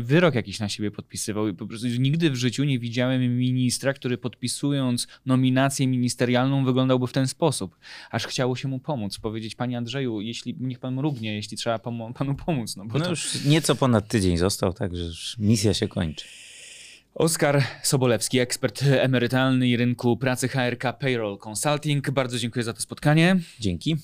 wyrok 0.00 0.34
jakiś 0.34 0.60
na 0.60 0.68
siebie 0.68 0.90
podpisywał. 0.90 1.54
Po 1.54 1.66
prostu 1.66 1.86
nigdy 1.86 2.30
w 2.30 2.34
życiu 2.34 2.64
nie 2.64 2.78
widziałem 2.78 3.38
ministra, 3.38 3.92
który 3.92 4.18
podpisując 4.18 5.08
nominację 5.26 5.86
ministerialną 5.86 6.64
wyglądałby 6.64 7.06
w 7.06 7.12
ten 7.12 7.28
sposób. 7.28 7.76
Aż 8.10 8.26
chciało 8.26 8.56
się 8.56 8.68
mu 8.68 8.78
pomóc, 8.78 9.18
powiedzieć, 9.18 9.54
panie 9.54 9.78
Andrzeju, 9.78 10.20
jeśli 10.20 10.56
niech 10.60 10.78
pan 10.78 10.94
mrugnie, 10.94 11.34
jeśli 11.34 11.56
trzeba 11.56 11.78
panu 12.14 12.34
pomóc. 12.46 12.76
No, 12.76 12.84
bo 12.84 12.98
no 12.98 13.04
to... 13.04 13.10
już 13.10 13.44
nieco 13.44 13.74
ponad 13.74 14.08
tydzień 14.08 14.36
został, 14.36 14.72
także 14.72 15.04
misja 15.38 15.74
się 15.74 15.88
kończy. 15.88 16.24
Oskar 17.18 17.62
Sobolewski, 17.82 18.38
ekspert 18.38 18.82
emerytalny 18.82 19.68
i 19.68 19.76
rynku 19.76 20.16
pracy 20.16 20.48
HRK 20.48 20.92
Payroll 20.92 21.38
Consulting. 21.38 22.10
Bardzo 22.10 22.38
dziękuję 22.38 22.62
za 22.62 22.72
to 22.72 22.80
spotkanie. 22.80 23.36
Dzięki. 23.60 23.96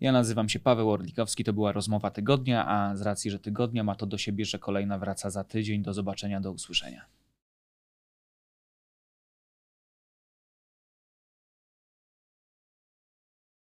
Ja 0.00 0.12
nazywam 0.12 0.48
się 0.48 0.60
Paweł 0.60 0.90
Orlikowski, 0.90 1.44
to 1.44 1.52
była 1.52 1.72
rozmowa 1.72 2.10
tygodnia, 2.10 2.68
a 2.68 2.96
z 2.96 3.02
racji, 3.02 3.30
że 3.30 3.38
tygodnia 3.38 3.84
ma 3.84 3.94
to 3.94 4.06
do 4.06 4.18
siebie, 4.18 4.44
że 4.44 4.58
kolejna 4.58 4.98
wraca 4.98 5.30
za 5.30 5.44
tydzień. 5.44 5.82
Do 5.82 5.94
zobaczenia, 5.94 6.40
do 6.40 6.52
usłyszenia. 6.52 7.17